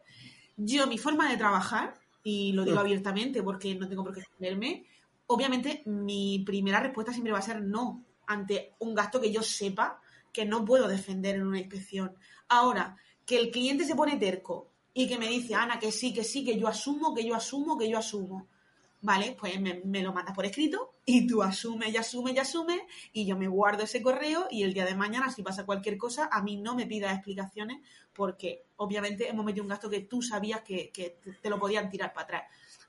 [0.55, 2.79] yo mi forma de trabajar, y lo digo mm.
[2.79, 4.85] abiertamente porque no tengo por qué esconderme,
[5.27, 10.01] obviamente mi primera respuesta siempre va a ser no ante un gasto que yo sepa
[10.31, 12.15] que no puedo defender en una inspección.
[12.49, 16.23] Ahora, que el cliente se pone terco y que me dice, Ana, que sí, que
[16.23, 18.47] sí, que yo asumo, que yo asumo, que yo asumo.
[19.01, 23.25] Vale, pues me, lo mandas por escrito y tú asumes y asumes y asumes y
[23.25, 26.41] yo me guardo ese correo y el día de mañana, si pasa cualquier cosa, a
[26.41, 27.81] mí no me pidas explicaciones
[28.13, 32.13] porque obviamente hemos metido un gasto que tú sabías que, que te lo podían tirar
[32.13, 32.43] para atrás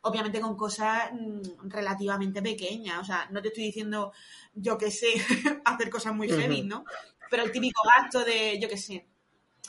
[0.04, 3.00] obviamente con cosas mm, relativamente pequeñas.
[3.00, 4.12] O sea, no te estoy diciendo,
[4.54, 5.08] yo que sé,
[5.64, 6.84] hacer cosas muy heavy, ¿no?
[7.30, 9.08] Pero el típico gasto de, yo que sé,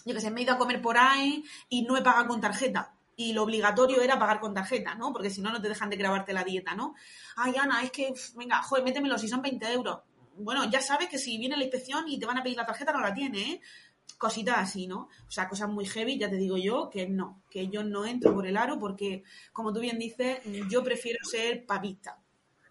[0.06, 2.42] yo que sé, me he ido a comer por ahí y no he pagado con
[2.42, 2.94] tarjeta.
[3.18, 5.14] Y lo obligatorio era pagar con tarjeta, ¿no?
[5.14, 6.96] Porque si no, no te dejan de grabarte la dieta, ¿no?
[7.38, 10.02] Ay, Ana, es que, venga, joder, métemelo si son 20 euros.
[10.38, 12.92] Bueno, ya sabes que si viene la inspección y te van a pedir la tarjeta,
[12.92, 13.62] no la tiene, ¿eh?
[14.18, 15.10] Cositas así, ¿no?
[15.28, 18.34] O sea, cosas muy heavy, ya te digo yo que no, que yo no entro
[18.34, 20.40] por el aro porque, como tú bien dices,
[20.70, 22.20] yo prefiero ser papista.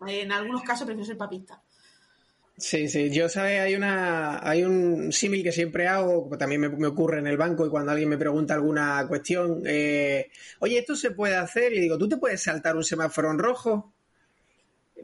[0.07, 1.63] En algunos casos prefiero ser papista.
[2.57, 7.19] Sí, sí, yo sabes, hay una, hay un símil que siempre hago, también me, ocurre
[7.19, 10.31] en el banco y cuando alguien me pregunta alguna cuestión, eh,
[10.61, 13.93] oye, esto se puede hacer, y digo, ¿tú te puedes saltar un semáforo en rojo?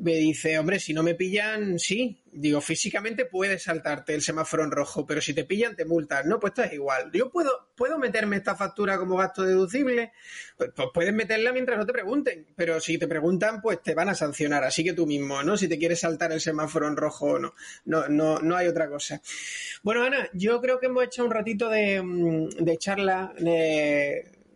[0.00, 2.22] Me dice, hombre, si no me pillan, sí.
[2.32, 6.28] Digo, físicamente puedes saltarte el semáforo en rojo, pero si te pillan, te multan.
[6.28, 7.10] No, pues esto es igual.
[7.12, 10.12] Yo puedo, puedo meterme esta factura como gasto deducible.
[10.56, 12.46] Pues, pues, puedes meterla mientras no te pregunten.
[12.56, 14.64] Pero si te preguntan, pues te van a sancionar.
[14.64, 15.56] Así que tú mismo, ¿no?
[15.56, 17.54] Si te quieres saltar el semáforo en rojo o no.
[17.84, 19.20] No, no, no hay otra cosa.
[19.82, 23.34] Bueno, Ana, yo creo que hemos hecho un ratito de, mm, de charla.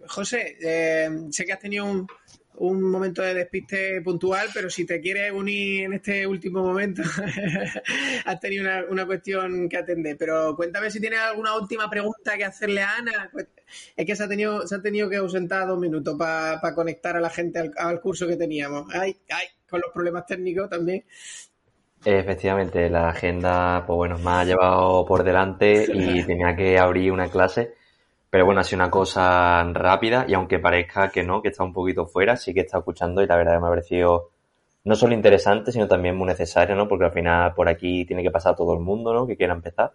[0.07, 2.07] José, eh, sé que has tenido un
[2.57, 7.03] un momento de despiste puntual, pero si te quieres unir en este último momento,
[8.25, 10.17] has tenido una, cuestión que atender.
[10.19, 13.31] Pero cuéntame si tienes alguna última pregunta que hacerle a Ana.
[13.33, 13.49] Pues,
[13.97, 17.21] es que se ha tenido, se ha tenido que ausentar dos minutos para conectar a
[17.21, 18.87] la gente al, curso que teníamos.
[18.95, 21.05] Ay, ay, con los problemas técnicos también.
[22.05, 27.29] Efectivamente, la agenda, pues bueno, me ha llevado por delante y tenía que abrir una
[27.29, 27.75] clase
[28.35, 31.73] pero bueno, ha sido una cosa rápida y aunque parezca que no, que está un
[31.73, 34.33] poquito fuera, sí que está escuchando y la verdad me ha parecido
[34.83, 36.89] no solo interesante, sino también muy necesario, ¿no?
[36.89, 39.25] Porque al final por aquí tiene que pasar todo el mundo, ¿no?
[39.25, 39.93] Que quiera empezar.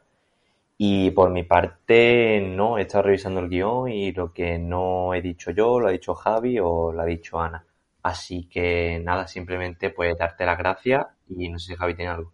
[0.77, 5.21] Y por mi parte, no, he estado revisando el guion y lo que no he
[5.21, 7.65] dicho yo, lo ha dicho Javi o lo ha dicho Ana.
[8.03, 12.31] Así que nada, simplemente pues darte las gracias y no sé si Javi tiene algo.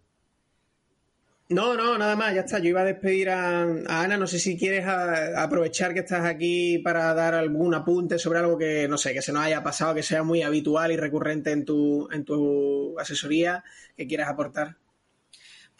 [1.48, 2.58] No, no, nada más, ya está.
[2.58, 4.16] Yo iba a despedir a, Ana.
[4.16, 8.88] No sé si quieres aprovechar que estás aquí para dar algún apunte sobre algo que,
[8.88, 12.08] no sé, que se nos haya pasado, que sea muy habitual y recurrente en tu,
[12.10, 13.62] en tu asesoría,
[13.96, 14.76] que quieras aportar.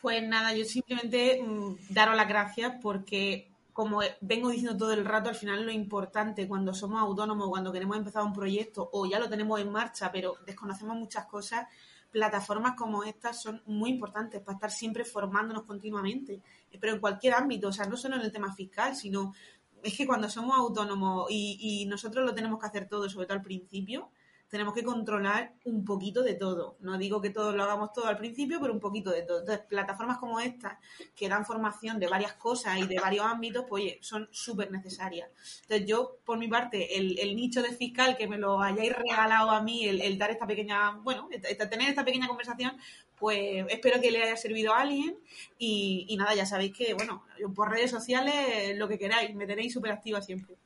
[0.01, 5.31] Pues nada, yo simplemente mm, daros las gracias porque, como vengo diciendo todo el rato,
[5.31, 9.29] al final lo importante cuando somos autónomos, cuando queremos empezar un proyecto o ya lo
[9.29, 11.67] tenemos en marcha, pero desconocemos muchas cosas,
[12.11, 16.41] plataformas como estas son muy importantes para estar siempre formándonos continuamente,
[16.81, 19.35] pero en cualquier ámbito, o sea, no solo en el tema fiscal, sino
[19.83, 23.39] es que cuando somos autónomos y, y nosotros lo tenemos que hacer todo, sobre todo
[23.39, 24.11] al principio,
[24.49, 26.77] tenemos que controlar un poquito de todo.
[26.81, 29.41] No digo que todos lo hagamos todo al principio, pero un poquito de todo.
[29.41, 30.79] Entonces, plataformas como estas,
[31.15, 35.29] que dan formación de varias cosas y de varios ámbitos, pues oye, son súper necesarias.
[35.63, 39.63] Entonces, yo, por mi parte, el, nicho de fiscal que me lo hayáis regalado a
[39.63, 42.77] mí, el, dar esta pequeña, bueno, tener esta pequeña conversación,
[43.19, 45.19] pues espero que le haya servido a alguien
[45.59, 47.25] y, y nada, ya sabéis que, bueno,
[47.55, 50.57] por redes sociales, lo que queráis, me tenéis súper activa siempre.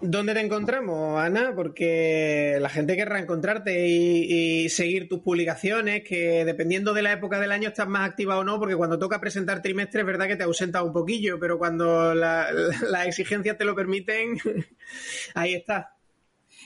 [0.00, 1.52] ¿Dónde te encontramos, Ana?
[1.54, 7.52] Porque la gente querrá encontrarte y, seguir tus publicaciones, que dependiendo de la época del
[7.52, 10.44] año estás más activa o no, porque cuando toca presentar trimestre es verdad que te
[10.44, 14.38] ausenta un poquillo, pero cuando las exigencias te lo permiten,
[15.34, 15.94] ahí está.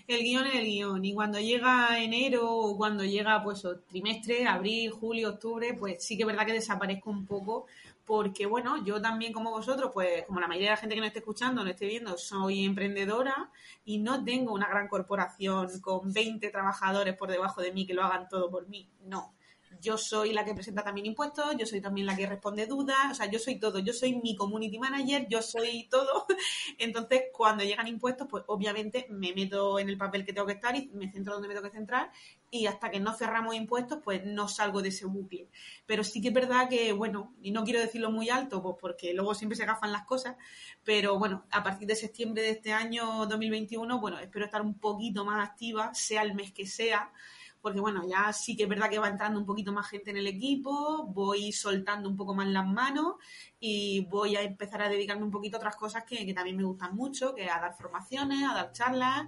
[0.07, 4.91] El guion es el guion, y cuando llega enero o cuando llega pues trimestre, abril,
[4.91, 7.67] julio, octubre, pues sí que es verdad que desaparezco un poco
[8.09, 11.09] porque bueno, yo también como vosotros, pues como la mayoría de la gente que nos
[11.09, 13.51] esté escuchando, nos esté viendo, soy emprendedora
[13.85, 18.03] y no tengo una gran corporación con 20 trabajadores por debajo de mí que lo
[18.03, 18.89] hagan todo por mí.
[19.03, 19.35] No,
[19.81, 23.15] yo soy la que presenta también impuestos, yo soy también la que responde dudas, o
[23.15, 26.27] sea, yo soy todo, yo soy mi community manager, yo soy todo.
[26.79, 30.75] Entonces, cuando llegan impuestos, pues obviamente me meto en el papel que tengo que estar
[30.77, 32.11] y me centro donde me tengo que centrar
[32.51, 35.49] y hasta que no cerramos impuestos, pues no salgo de ese bucle.
[35.87, 39.13] Pero sí que es verdad que, bueno, y no quiero decirlo muy alto, pues porque
[39.13, 40.37] luego siempre se gafan las cosas,
[40.85, 45.25] pero bueno, a partir de septiembre de este año 2021, bueno, espero estar un poquito
[45.25, 47.13] más activa, sea el mes que sea,
[47.61, 50.17] porque bueno, ya sí que es verdad que va entrando un poquito más gente en
[50.17, 53.15] el equipo, voy soltando un poco más las manos
[53.59, 56.95] y voy a empezar a dedicarme un poquito a otras cosas que, también me gustan
[56.95, 59.27] mucho, que a dar formaciones, a dar charlas,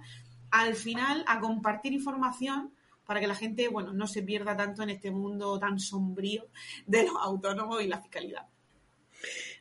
[0.51, 2.73] al final a compartir información
[3.05, 6.47] para que la gente, bueno, no se pierda tanto en este mundo tan sombrío
[6.85, 8.47] de los autónomos y la fiscalidad.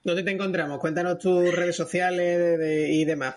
[0.05, 0.79] ¿Dónde te encontramos?
[0.79, 3.37] Cuéntanos tus redes sociales y demás.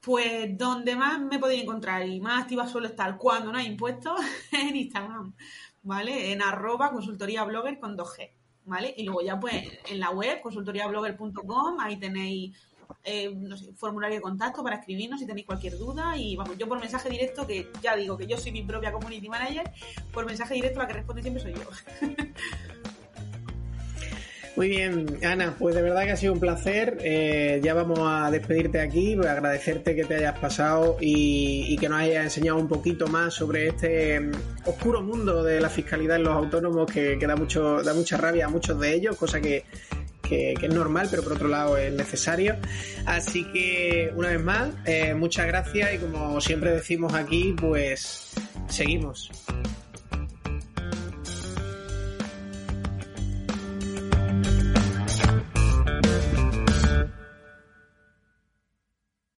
[0.00, 4.20] Pues donde más me podéis encontrar y más activa suelo estar cuando no hay impuestos
[4.52, 5.34] en Instagram,
[5.82, 6.32] ¿vale?
[6.32, 7.44] En arroba consultoría
[7.80, 8.30] con 2G,
[8.64, 8.94] ¿vale?
[8.96, 12.56] Y luego ya pues en la web consultoriablogger.com, ahí tenéis
[13.04, 13.34] eh,
[13.76, 17.46] formulario de contacto para escribirnos si tenéis cualquier duda y vamos, yo por mensaje directo,
[17.46, 19.70] que ya digo que yo soy mi propia community manager,
[20.12, 21.68] por mensaje directo la que responde siempre soy yo.
[24.58, 26.98] Muy bien, Ana, pues de verdad que ha sido un placer.
[27.02, 32.00] Eh, ya vamos a despedirte aquí, a agradecerte que te hayas pasado y, que nos
[32.00, 34.32] hayas enseñado un poquito más sobre este mm,
[34.64, 38.48] oscuro mundo de la fiscalidad en los autónomos que, da, mucho, da mucha rabia a
[38.48, 39.62] muchos de ellos, cosa que,
[40.22, 42.56] que, es normal, pero por otro lado es necesario.
[43.06, 48.32] Así que, una vez más, eh, muchas gracias y como siempre decimos aquí, pues
[48.66, 49.30] seguimos.